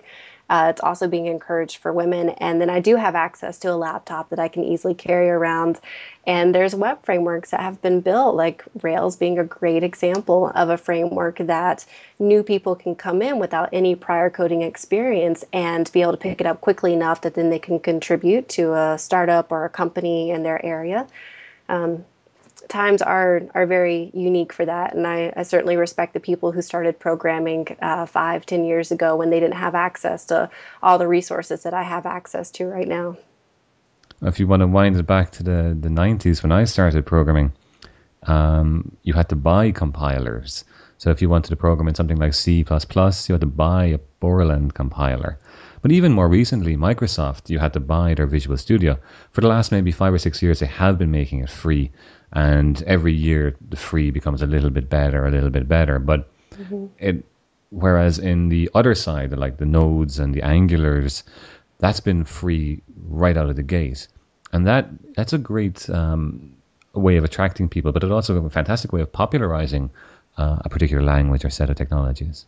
uh, 0.50 0.68
it's 0.70 0.82
also 0.82 1.08
being 1.08 1.28
encouraged 1.28 1.78
for 1.78 1.94
women. 1.94 2.30
And 2.30 2.60
then 2.60 2.70
I 2.70 2.80
do 2.80 2.96
have 2.96 3.16
access 3.16 3.60
to 3.60 3.72
a 3.72 3.76
laptop 3.76 4.30
that 4.30 4.40
I 4.40 4.48
can 4.48 4.64
easily 4.64 4.96
carry 4.96 5.30
around. 5.30 5.80
And 6.26 6.54
there's 6.56 6.74
web 6.74 7.04
frameworks 7.06 7.52
that 7.52 7.62
have 7.62 7.82
been 7.82 8.02
built, 8.02 8.36
like 8.36 8.64
Rails 8.82 9.16
being 9.16 9.38
a 9.38 9.44
great 9.44 9.84
example 9.84 10.52
of 10.56 10.70
a 10.70 10.78
framework 10.78 11.38
that 11.38 11.86
new 12.18 12.42
people 12.42 12.76
can 12.76 12.96
come 12.96 13.22
in 13.22 13.38
without 13.38 13.70
any 13.72 13.96
prior 13.96 14.30
coding 14.30 14.64
experience 14.64 15.44
and 15.54 15.92
be 15.92 16.02
able 16.02 16.14
to 16.14 16.18
pick 16.18 16.42
it 16.42 16.48
up 16.48 16.62
quickly 16.62 16.94
enough 16.94 17.22
that 17.22 17.36
then 17.36 17.50
they 17.50 17.60
can 17.60 17.80
contribute 17.80 18.50
to 18.50 18.74
a 18.74 18.98
startup 18.98 19.52
or 19.52 19.66
a 19.66 19.70
company 19.70 20.32
in 20.32 20.44
their 20.44 20.64
area. 20.66 21.08
Um, 21.68 22.06
times 22.68 23.02
are 23.02 23.42
are 23.56 23.66
very 23.66 24.12
unique 24.14 24.54
for 24.54 24.66
that, 24.66 24.94
and 24.94 25.08
I, 25.08 25.34
I 25.36 25.44
certainly 25.44 25.78
respect 25.78 26.14
the 26.14 26.20
people 26.20 26.52
who 26.52 26.62
started 26.62 27.00
programming 27.00 27.76
uh, 27.82 28.06
five, 28.06 28.46
ten 28.46 28.66
years 28.66 28.92
ago 28.92 29.16
when 29.16 29.30
they 29.30 29.40
didn't 29.40 29.56
have 29.56 29.76
access 29.76 30.26
to 30.26 30.50
all 30.84 30.98
the 30.98 31.08
resources 31.08 31.64
that 31.64 31.74
I 31.74 31.84
have 31.84 32.06
access 32.06 32.52
to 32.52 32.66
right 32.66 32.88
now. 32.88 33.18
If 34.22 34.40
you 34.40 34.48
want 34.48 34.62
to 34.62 34.68
wind 34.68 34.98
it 34.98 35.08
back 35.08 35.32
to 35.32 35.44
the 35.44 35.78
the 35.80 35.90
'90s 35.90 36.44
when 36.44 36.52
I 36.52 36.66
started 36.66 37.06
programming, 37.06 37.52
um, 38.24 38.96
you 39.04 39.14
had 39.14 39.30
to 39.30 39.36
buy 39.36 39.72
compilers. 39.72 40.64
So 40.98 41.12
if 41.12 41.22
you 41.22 41.30
wanted 41.30 41.50
to 41.52 41.56
program 41.56 41.88
in 41.88 41.96
something 41.96 42.18
like 42.18 42.34
C++, 42.34 42.58
you 42.58 42.66
had 42.68 43.40
to 43.40 43.46
buy 43.46 43.86
a 43.86 44.00
Borland 44.20 44.74
compiler. 44.74 45.40
But 45.82 45.94
even 45.94 46.12
more 46.12 46.28
recently, 46.28 46.76
Microsoft, 46.76 47.50
you 47.50 47.58
had 47.58 47.72
to 47.72 47.80
buy 47.80 48.14
their 48.14 48.28
Visual 48.28 48.58
Studio. 48.58 49.00
For 49.32 49.40
the 49.40 49.48
last 49.48 49.72
maybe 49.72 49.94
five 49.94 50.14
or 50.14 50.18
six 50.18 50.42
years, 50.42 50.60
they 50.60 50.66
have 50.66 50.98
been 50.98 51.10
making 51.10 51.40
it 51.40 51.50
free 51.50 51.90
and 52.34 52.84
every 52.84 53.14
year 53.14 53.56
the 53.70 53.78
free 53.78 54.12
becomes 54.12 54.42
a 54.42 54.48
little 54.48 54.70
bit 54.70 54.90
better, 54.90 55.26
a 55.26 55.32
little 55.32 55.50
bit 55.50 55.68
better. 55.68 56.00
But 56.00 56.30
mm-hmm. 56.52 56.86
it, 57.00 57.26
whereas 57.72 58.20
in 58.20 58.50
the 58.50 58.70
other 58.76 58.96
side, 58.96 59.32
like 59.38 59.58
the 59.58 59.66
nodes 59.66 60.20
and 60.20 60.34
the 60.34 60.42
angulars, 60.42 61.24
that's 61.80 62.00
been 62.00 62.24
free 62.24 62.82
right 63.08 63.38
out 63.38 63.50
of 63.50 63.56
the 63.56 63.64
gate, 63.64 64.08
and 64.52 64.68
that 64.68 64.90
that's 65.16 65.34
a 65.34 65.38
great 65.38 65.90
um, 65.90 66.52
way 66.94 67.18
of 67.18 67.24
attracting 67.24 67.70
people, 67.70 67.92
but 67.92 68.04
it's 68.04 68.12
also 68.12 68.44
a 68.44 68.50
fantastic 68.50 68.92
way 68.92 69.02
of 69.02 69.12
popularizing 69.12 69.90
uh, 70.38 70.58
a 70.66 70.70
particular 70.70 71.04
language 71.04 71.46
or 71.46 71.50
set 71.50 71.70
of 71.70 71.76
technologies 71.76 72.46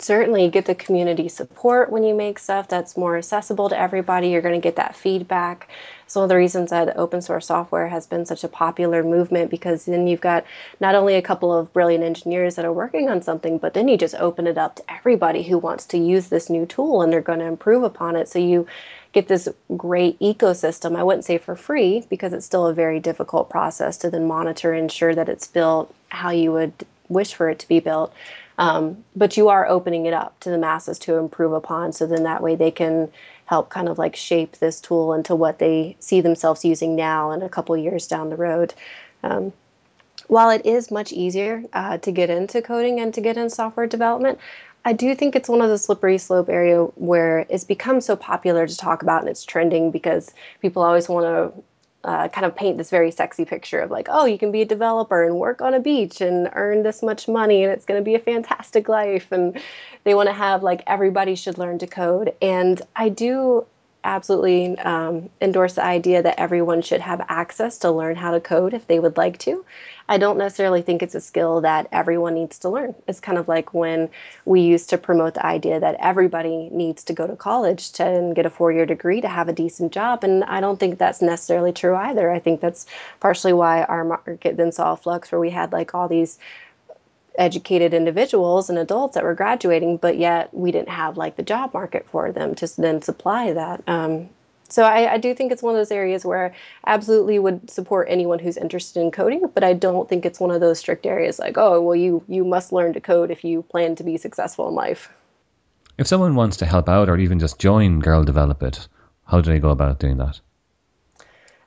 certainly 0.00 0.48
get 0.48 0.66
the 0.66 0.74
community 0.74 1.28
support 1.28 1.90
when 1.90 2.02
you 2.02 2.14
make 2.14 2.38
stuff 2.38 2.68
that's 2.68 2.96
more 2.96 3.16
accessible 3.16 3.68
to 3.68 3.78
everybody. 3.78 4.28
You're 4.28 4.42
going 4.42 4.60
to 4.60 4.64
get 4.64 4.76
that 4.76 4.96
feedback. 4.96 5.68
It's 6.04 6.14
one 6.14 6.24
of 6.24 6.28
the 6.28 6.36
reasons 6.36 6.70
that 6.70 6.96
open 6.96 7.22
source 7.22 7.46
software 7.46 7.88
has 7.88 8.06
been 8.06 8.26
such 8.26 8.42
a 8.42 8.48
popular 8.48 9.04
movement 9.04 9.50
because 9.50 9.84
then 9.84 10.06
you've 10.06 10.20
got 10.20 10.44
not 10.80 10.94
only 10.94 11.14
a 11.14 11.22
couple 11.22 11.56
of 11.56 11.72
brilliant 11.72 12.04
engineers 12.04 12.56
that 12.56 12.64
are 12.64 12.72
working 12.72 13.08
on 13.08 13.22
something, 13.22 13.58
but 13.58 13.74
then 13.74 13.86
you 13.86 13.96
just 13.96 14.16
open 14.16 14.46
it 14.46 14.58
up 14.58 14.76
to 14.76 14.90
everybody 14.90 15.42
who 15.42 15.58
wants 15.58 15.86
to 15.86 15.98
use 15.98 16.28
this 16.28 16.50
new 16.50 16.66
tool 16.66 17.02
and 17.02 17.12
they're 17.12 17.20
going 17.20 17.38
to 17.38 17.44
improve 17.44 17.84
upon 17.84 18.16
it. 18.16 18.28
So 18.28 18.38
you 18.40 18.66
get 19.12 19.28
this 19.28 19.48
great 19.76 20.18
ecosystem. 20.18 20.96
I 20.96 21.02
wouldn't 21.02 21.24
say 21.24 21.38
for 21.38 21.56
free 21.56 22.04
because 22.10 22.32
it's 22.32 22.46
still 22.46 22.66
a 22.66 22.74
very 22.74 23.00
difficult 23.00 23.48
process 23.48 23.96
to 23.98 24.10
then 24.10 24.26
monitor 24.26 24.72
and 24.72 24.82
ensure 24.82 25.14
that 25.14 25.28
it's 25.28 25.46
built 25.46 25.94
how 26.08 26.30
you 26.30 26.52
would 26.52 26.72
wish 27.08 27.34
for 27.34 27.48
it 27.48 27.58
to 27.60 27.68
be 27.68 27.80
built. 27.80 28.12
Um, 28.58 29.04
but 29.14 29.36
you 29.36 29.48
are 29.48 29.68
opening 29.68 30.06
it 30.06 30.14
up 30.14 30.38
to 30.40 30.50
the 30.50 30.58
masses 30.58 30.98
to 31.00 31.16
improve 31.16 31.52
upon. 31.52 31.92
So 31.92 32.06
then 32.06 32.22
that 32.22 32.42
way 32.42 32.56
they 32.56 32.70
can 32.70 33.10
help 33.46 33.68
kind 33.68 33.88
of 33.88 33.98
like 33.98 34.16
shape 34.16 34.56
this 34.56 34.80
tool 34.80 35.12
into 35.12 35.34
what 35.34 35.58
they 35.58 35.96
see 36.00 36.20
themselves 36.20 36.64
using 36.64 36.96
now 36.96 37.30
and 37.30 37.42
a 37.42 37.48
couple 37.48 37.76
years 37.76 38.06
down 38.06 38.30
the 38.30 38.36
road. 38.36 38.74
Um, 39.22 39.52
while 40.28 40.50
it 40.50 40.64
is 40.66 40.90
much 40.90 41.12
easier 41.12 41.62
uh, 41.72 41.98
to 41.98 42.10
get 42.10 42.30
into 42.30 42.62
coding 42.62 42.98
and 42.98 43.14
to 43.14 43.20
get 43.20 43.36
in 43.36 43.50
software 43.50 43.86
development, 43.86 44.38
I 44.84 44.92
do 44.92 45.14
think 45.14 45.34
it's 45.34 45.48
one 45.48 45.60
of 45.60 45.68
the 45.68 45.78
slippery 45.78 46.18
slope 46.18 46.48
area 46.48 46.84
where 46.94 47.46
it's 47.48 47.64
become 47.64 48.00
so 48.00 48.16
popular 48.16 48.66
to 48.66 48.76
talk 48.76 49.02
about 49.02 49.20
and 49.20 49.28
it's 49.28 49.44
trending 49.44 49.90
because 49.90 50.32
people 50.62 50.82
always 50.82 51.08
want 51.08 51.24
to 51.24 51.62
uh, 52.06 52.28
kind 52.28 52.46
of 52.46 52.54
paint 52.54 52.78
this 52.78 52.88
very 52.88 53.10
sexy 53.10 53.44
picture 53.44 53.80
of 53.80 53.90
like, 53.90 54.06
oh, 54.08 54.24
you 54.24 54.38
can 54.38 54.52
be 54.52 54.62
a 54.62 54.64
developer 54.64 55.24
and 55.24 55.36
work 55.36 55.60
on 55.60 55.74
a 55.74 55.80
beach 55.80 56.20
and 56.20 56.48
earn 56.54 56.84
this 56.84 57.02
much 57.02 57.26
money 57.26 57.64
and 57.64 57.72
it's 57.72 57.84
going 57.84 58.00
to 58.00 58.04
be 58.04 58.14
a 58.14 58.20
fantastic 58.20 58.88
life. 58.88 59.32
And 59.32 59.60
they 60.04 60.14
want 60.14 60.28
to 60.28 60.32
have 60.32 60.62
like 60.62 60.84
everybody 60.86 61.34
should 61.34 61.58
learn 61.58 61.78
to 61.80 61.86
code. 61.86 62.32
And 62.40 62.80
I 62.94 63.08
do 63.08 63.66
absolutely 64.06 64.78
um, 64.78 65.28
endorse 65.40 65.74
the 65.74 65.84
idea 65.84 66.22
that 66.22 66.38
everyone 66.38 66.80
should 66.80 67.00
have 67.00 67.24
access 67.28 67.78
to 67.78 67.90
learn 67.90 68.16
how 68.16 68.30
to 68.30 68.40
code 68.40 68.72
if 68.72 68.86
they 68.86 68.98
would 68.98 69.16
like 69.16 69.38
to. 69.38 69.64
I 70.08 70.18
don't 70.18 70.38
necessarily 70.38 70.82
think 70.82 71.02
it's 71.02 71.16
a 71.16 71.20
skill 71.20 71.60
that 71.62 71.88
everyone 71.90 72.34
needs 72.34 72.58
to 72.60 72.68
learn. 72.68 72.94
It's 73.08 73.18
kind 73.18 73.38
of 73.38 73.48
like 73.48 73.74
when 73.74 74.08
we 74.44 74.60
used 74.60 74.88
to 74.90 74.98
promote 74.98 75.34
the 75.34 75.44
idea 75.44 75.80
that 75.80 75.96
everybody 75.98 76.68
needs 76.70 77.02
to 77.04 77.12
go 77.12 77.26
to 77.26 77.34
college 77.34 77.90
to 77.92 78.32
get 78.34 78.46
a 78.46 78.50
four 78.50 78.70
year 78.70 78.86
degree 78.86 79.20
to 79.20 79.28
have 79.28 79.48
a 79.48 79.52
decent 79.52 79.92
job. 79.92 80.22
And 80.22 80.44
I 80.44 80.60
don't 80.60 80.78
think 80.78 80.98
that's 80.98 81.20
necessarily 81.20 81.72
true 81.72 81.96
either. 81.96 82.30
I 82.30 82.38
think 82.38 82.60
that's 82.60 82.86
partially 83.18 83.52
why 83.52 83.82
our 83.84 84.04
market 84.04 84.56
then 84.56 84.70
saw 84.70 84.92
a 84.92 84.96
flux 84.96 85.32
where 85.32 85.40
we 85.40 85.50
had 85.50 85.72
like 85.72 85.94
all 85.94 86.08
these 86.08 86.38
educated 87.38 87.94
individuals 87.94 88.68
and 88.68 88.78
adults 88.78 89.14
that 89.14 89.24
were 89.24 89.34
graduating, 89.34 89.96
but 89.98 90.18
yet 90.18 90.52
we 90.52 90.72
didn't 90.72 90.88
have 90.88 91.16
like 91.16 91.36
the 91.36 91.42
job 91.42 91.72
market 91.74 92.06
for 92.08 92.32
them 92.32 92.54
to 92.56 92.80
then 92.80 93.02
supply 93.02 93.52
that. 93.52 93.82
Um, 93.86 94.28
so 94.68 94.82
I, 94.82 95.14
I, 95.14 95.18
do 95.18 95.32
think 95.34 95.52
it's 95.52 95.62
one 95.62 95.74
of 95.74 95.78
those 95.78 95.92
areas 95.92 96.24
where 96.24 96.52
I 96.84 96.94
absolutely 96.94 97.38
would 97.38 97.70
support 97.70 98.08
anyone 98.10 98.38
who's 98.38 98.56
interested 98.56 99.00
in 99.00 99.10
coding, 99.12 99.44
but 99.54 99.62
I 99.62 99.72
don't 99.72 100.08
think 100.08 100.26
it's 100.26 100.40
one 100.40 100.50
of 100.50 100.60
those 100.60 100.80
strict 100.80 101.06
areas 101.06 101.38
like, 101.38 101.56
oh, 101.56 101.80
well, 101.80 101.94
you 101.94 102.24
you 102.28 102.44
must 102.44 102.72
learn 102.72 102.92
to 102.94 103.00
code 103.00 103.30
if 103.30 103.44
you 103.44 103.62
plan 103.62 103.94
to 103.96 104.02
be 104.02 104.16
successful 104.16 104.68
in 104.68 104.74
life. 104.74 105.08
If 105.98 106.06
someone 106.06 106.34
wants 106.34 106.56
to 106.58 106.66
help 106.66 106.88
out 106.88 107.08
or 107.08 107.16
even 107.16 107.38
just 107.38 107.60
join 107.60 108.00
Girl 108.00 108.24
Develop 108.24 108.62
It, 108.62 108.88
how 109.24 109.40
do 109.40 109.50
they 109.50 109.60
go 109.60 109.70
about 109.70 110.00
doing 110.00 110.18
that? 110.18 110.40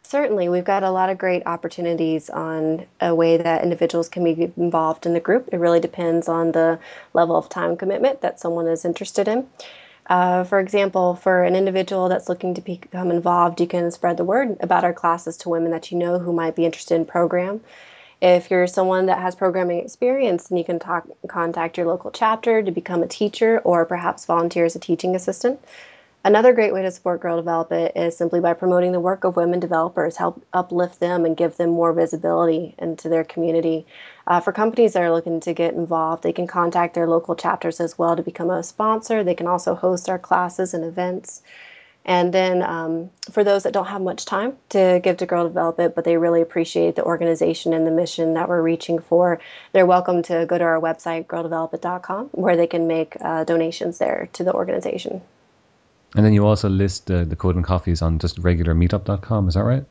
Certainly, 0.09 0.49
we've 0.49 0.65
got 0.65 0.81
a 0.81 0.89
lot 0.89 1.11
of 1.11 1.19
great 1.19 1.45
opportunities 1.45 2.31
on 2.31 2.87
a 2.99 3.13
way 3.13 3.37
that 3.37 3.61
individuals 3.61 4.09
can 4.09 4.23
be 4.23 4.51
involved 4.57 5.05
in 5.05 5.13
the 5.13 5.19
group. 5.19 5.47
It 5.51 5.57
really 5.57 5.79
depends 5.79 6.27
on 6.27 6.51
the 6.51 6.79
level 7.13 7.35
of 7.35 7.47
time 7.47 7.77
commitment 7.77 8.21
that 8.21 8.39
someone 8.39 8.65
is 8.65 8.85
interested 8.85 9.27
in. 9.27 9.47
Uh, 10.07 10.43
for 10.45 10.59
example, 10.59 11.13
for 11.13 11.43
an 11.43 11.55
individual 11.55 12.09
that's 12.09 12.27
looking 12.27 12.55
to 12.55 12.61
become 12.61 13.11
involved, 13.11 13.61
you 13.61 13.67
can 13.67 13.91
spread 13.91 14.17
the 14.17 14.23
word 14.23 14.57
about 14.61 14.83
our 14.83 14.93
classes 14.93 15.37
to 15.37 15.49
women 15.49 15.69
that 15.69 15.91
you 15.91 15.97
know 15.99 16.17
who 16.17 16.33
might 16.33 16.55
be 16.55 16.65
interested 16.65 16.95
in 16.95 17.05
program. 17.05 17.61
If 18.19 18.49
you're 18.49 18.65
someone 18.65 19.05
that 19.05 19.19
has 19.19 19.35
programming 19.35 19.79
experience, 19.79 20.47
then 20.47 20.57
you 20.57 20.63
can 20.63 20.79
talk, 20.79 21.07
contact 21.27 21.77
your 21.77 21.85
local 21.85 22.09
chapter 22.09 22.63
to 22.63 22.71
become 22.71 23.03
a 23.03 23.07
teacher 23.07 23.59
or 23.63 23.85
perhaps 23.85 24.25
volunteer 24.25 24.65
as 24.65 24.75
a 24.75 24.79
teaching 24.79 25.15
assistant. 25.15 25.59
Another 26.25 26.51
great 26.51 26.73
way 26.73 26.81
to 26.81 26.91
support 26.91 27.21
Girl 27.21 27.37
Develop 27.37 27.69
is 27.71 28.17
simply 28.17 28.41
by 28.41 28.53
promoting 28.53 28.91
the 28.91 28.99
work 28.99 29.23
of 29.23 29.37
women 29.37 29.61
developers, 29.61 30.17
help 30.17 30.45
uplift 30.51 30.99
them 30.99 31.23
and 31.23 31.37
give 31.37 31.55
them 31.55 31.69
more 31.69 31.93
visibility 31.93 32.75
into 32.77 33.07
their 33.07 33.23
community. 33.23 33.85
Uh, 34.27 34.41
for 34.41 34.51
companies 34.51 34.91
that 34.93 35.01
are 35.01 35.13
looking 35.13 35.39
to 35.39 35.53
get 35.53 35.75
involved, 35.75 36.23
they 36.23 36.33
can 36.33 36.45
contact 36.45 36.93
their 36.93 37.07
local 37.07 37.37
chapters 37.37 37.79
as 37.79 37.97
well 37.97 38.17
to 38.17 38.21
become 38.21 38.49
a 38.49 38.63
sponsor. 38.63 39.23
They 39.23 39.33
can 39.33 39.47
also 39.47 39.75
host 39.75 40.09
our 40.09 40.19
classes 40.19 40.73
and 40.73 40.83
events. 40.83 41.41
And 42.03 42.33
then 42.33 42.63
um, 42.63 43.11
for 43.31 43.45
those 43.45 43.63
that 43.63 43.71
don't 43.71 43.85
have 43.85 44.01
much 44.01 44.25
time 44.25 44.57
to 44.69 44.99
give 45.01 45.15
to 45.17 45.25
Girl 45.25 45.47
Develop 45.47 45.79
It, 45.79 45.95
but 45.95 46.03
they 46.03 46.17
really 46.17 46.41
appreciate 46.41 46.97
the 46.97 47.03
organization 47.05 47.71
and 47.71 47.87
the 47.87 47.91
mission 47.91 48.33
that 48.33 48.49
we're 48.49 48.61
reaching 48.61 48.99
for, 48.99 49.39
they're 49.71 49.85
welcome 49.85 50.21
to 50.23 50.45
go 50.45 50.57
to 50.57 50.63
our 50.65 50.81
website, 50.81 51.27
girldevelopit.com, 51.27 52.31
where 52.33 52.57
they 52.57 52.67
can 52.67 52.87
make 52.87 53.15
uh, 53.21 53.45
donations 53.45 53.99
there 53.99 54.27
to 54.33 54.43
the 54.43 54.53
organization. 54.53 55.21
And 56.15 56.25
then 56.25 56.33
you 56.33 56.45
also 56.45 56.69
list 56.69 57.11
uh, 57.11 57.23
the 57.23 57.37
and 57.49 57.63
coffees 57.63 58.01
on 58.01 58.19
just 58.19 58.37
regular 58.39 58.73
meetup.com, 58.73 59.47
is 59.47 59.53
that 59.53 59.63
right? 59.63 59.85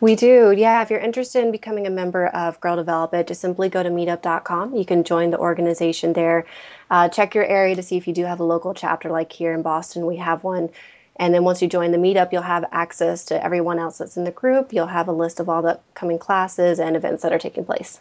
We 0.00 0.14
do, 0.14 0.54
yeah. 0.56 0.82
If 0.82 0.90
you're 0.90 1.00
interested 1.00 1.42
in 1.42 1.50
becoming 1.50 1.86
a 1.86 1.90
member 1.90 2.26
of 2.28 2.60
Girl 2.60 2.76
Develop 2.76 3.14
It, 3.14 3.26
just 3.26 3.40
simply 3.40 3.68
go 3.68 3.82
to 3.82 3.88
meetup.com. 3.88 4.74
You 4.74 4.84
can 4.84 5.04
join 5.04 5.30
the 5.30 5.38
organization 5.38 6.12
there. 6.12 6.44
Uh, 6.90 7.08
check 7.08 7.34
your 7.34 7.46
area 7.46 7.74
to 7.74 7.82
see 7.82 7.96
if 7.96 8.06
you 8.06 8.12
do 8.12 8.24
have 8.24 8.40
a 8.40 8.44
local 8.44 8.74
chapter, 8.74 9.10
like 9.10 9.32
here 9.32 9.52
in 9.52 9.62
Boston, 9.62 10.06
we 10.06 10.16
have 10.16 10.44
one. 10.44 10.68
And 11.16 11.32
then 11.32 11.44
once 11.44 11.62
you 11.62 11.68
join 11.68 11.92
the 11.92 11.98
meetup, 11.98 12.32
you'll 12.32 12.42
have 12.42 12.64
access 12.72 13.24
to 13.26 13.42
everyone 13.42 13.78
else 13.78 13.98
that's 13.98 14.16
in 14.16 14.24
the 14.24 14.32
group. 14.32 14.72
You'll 14.72 14.88
have 14.88 15.08
a 15.08 15.12
list 15.12 15.40
of 15.40 15.48
all 15.48 15.62
the 15.62 15.70
upcoming 15.70 16.18
classes 16.18 16.80
and 16.80 16.96
events 16.96 17.22
that 17.22 17.32
are 17.32 17.38
taking 17.38 17.64
place. 17.64 18.00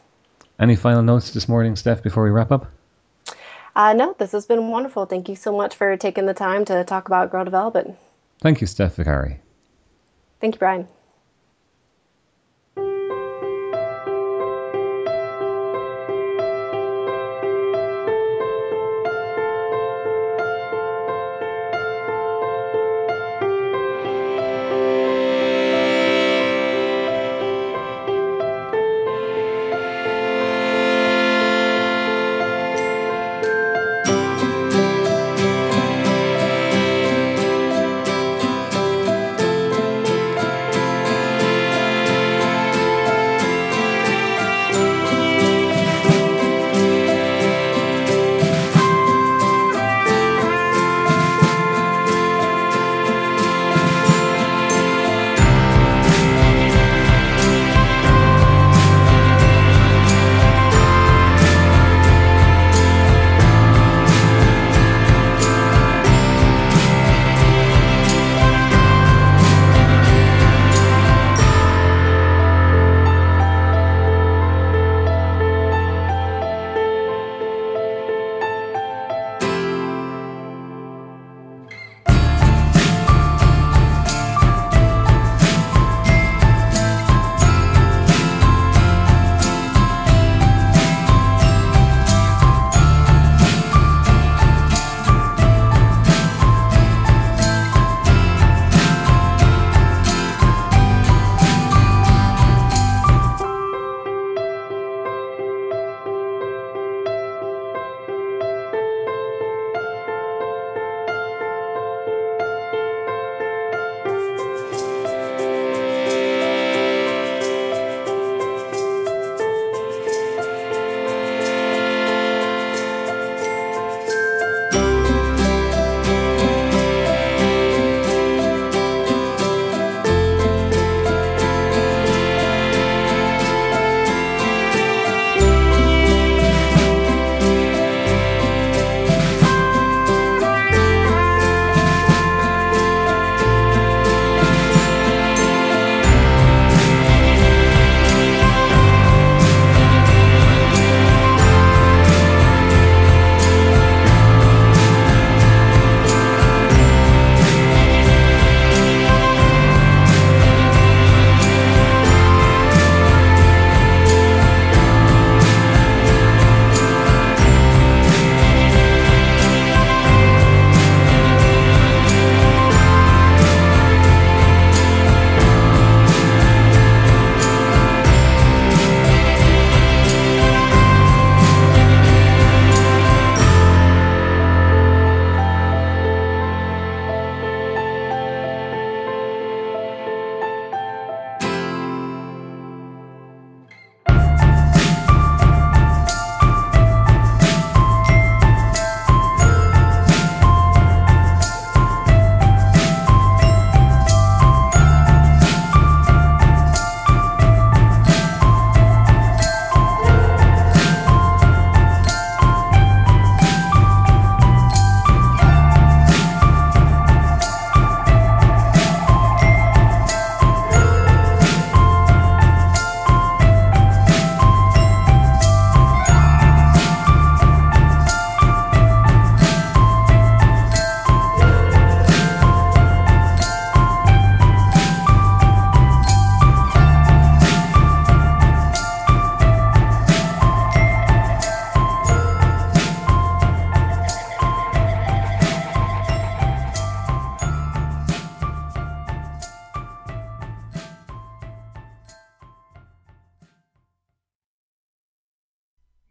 Any 0.59 0.75
final 0.75 1.03
notes 1.03 1.31
this 1.31 1.47
morning, 1.47 1.75
Steph, 1.75 2.03
before 2.03 2.23
we 2.23 2.31
wrap 2.31 2.51
up? 2.51 2.67
Uh, 3.75 3.93
no, 3.93 4.15
this 4.19 4.31
has 4.31 4.45
been 4.45 4.67
wonderful. 4.69 5.05
Thank 5.05 5.27
you 5.27 5.35
so 5.35 5.55
much 5.55 5.75
for 5.75 5.97
taking 5.97 6.25
the 6.25 6.33
time 6.33 6.63
to 6.65 6.83
talk 6.83 7.07
about 7.07 7.31
Girl 7.31 7.43
Develop 7.43 7.75
It. 7.75 7.95
Thank 8.39 8.61
you, 8.61 8.67
Steph 8.67 8.97
Viccari. 8.97 9.37
Thank 10.39 10.55
you, 10.55 10.59
Bryan. 10.59 10.87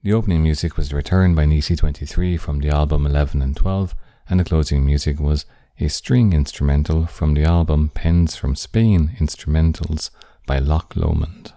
The 0.05 0.12
opening 0.12 0.43
music 0.43 0.77
was 0.77 0.93
Return 0.93 1.37
by 1.37 1.47
Nisi 1.47 1.77
23 1.77 2.37
from 2.37 2.59
the 2.59 2.71
album 2.71 3.07
11 3.07 3.41
and 3.41 3.57
12, 3.57 3.95
and 4.29 4.41
the 4.41 4.45
closing 4.45 4.85
music 4.85 5.21
was 5.21 5.47
a 5.79 5.87
string 5.87 6.33
instrumental 6.33 7.07
from 7.07 7.35
the 7.35 7.45
album 7.45 7.88
Pens 7.95 8.35
from 8.35 8.57
Spain 8.57 9.12
Instrumentals 9.21 10.11
by 10.45 10.59
Loch 10.59 10.97
Lomond. 10.97 11.53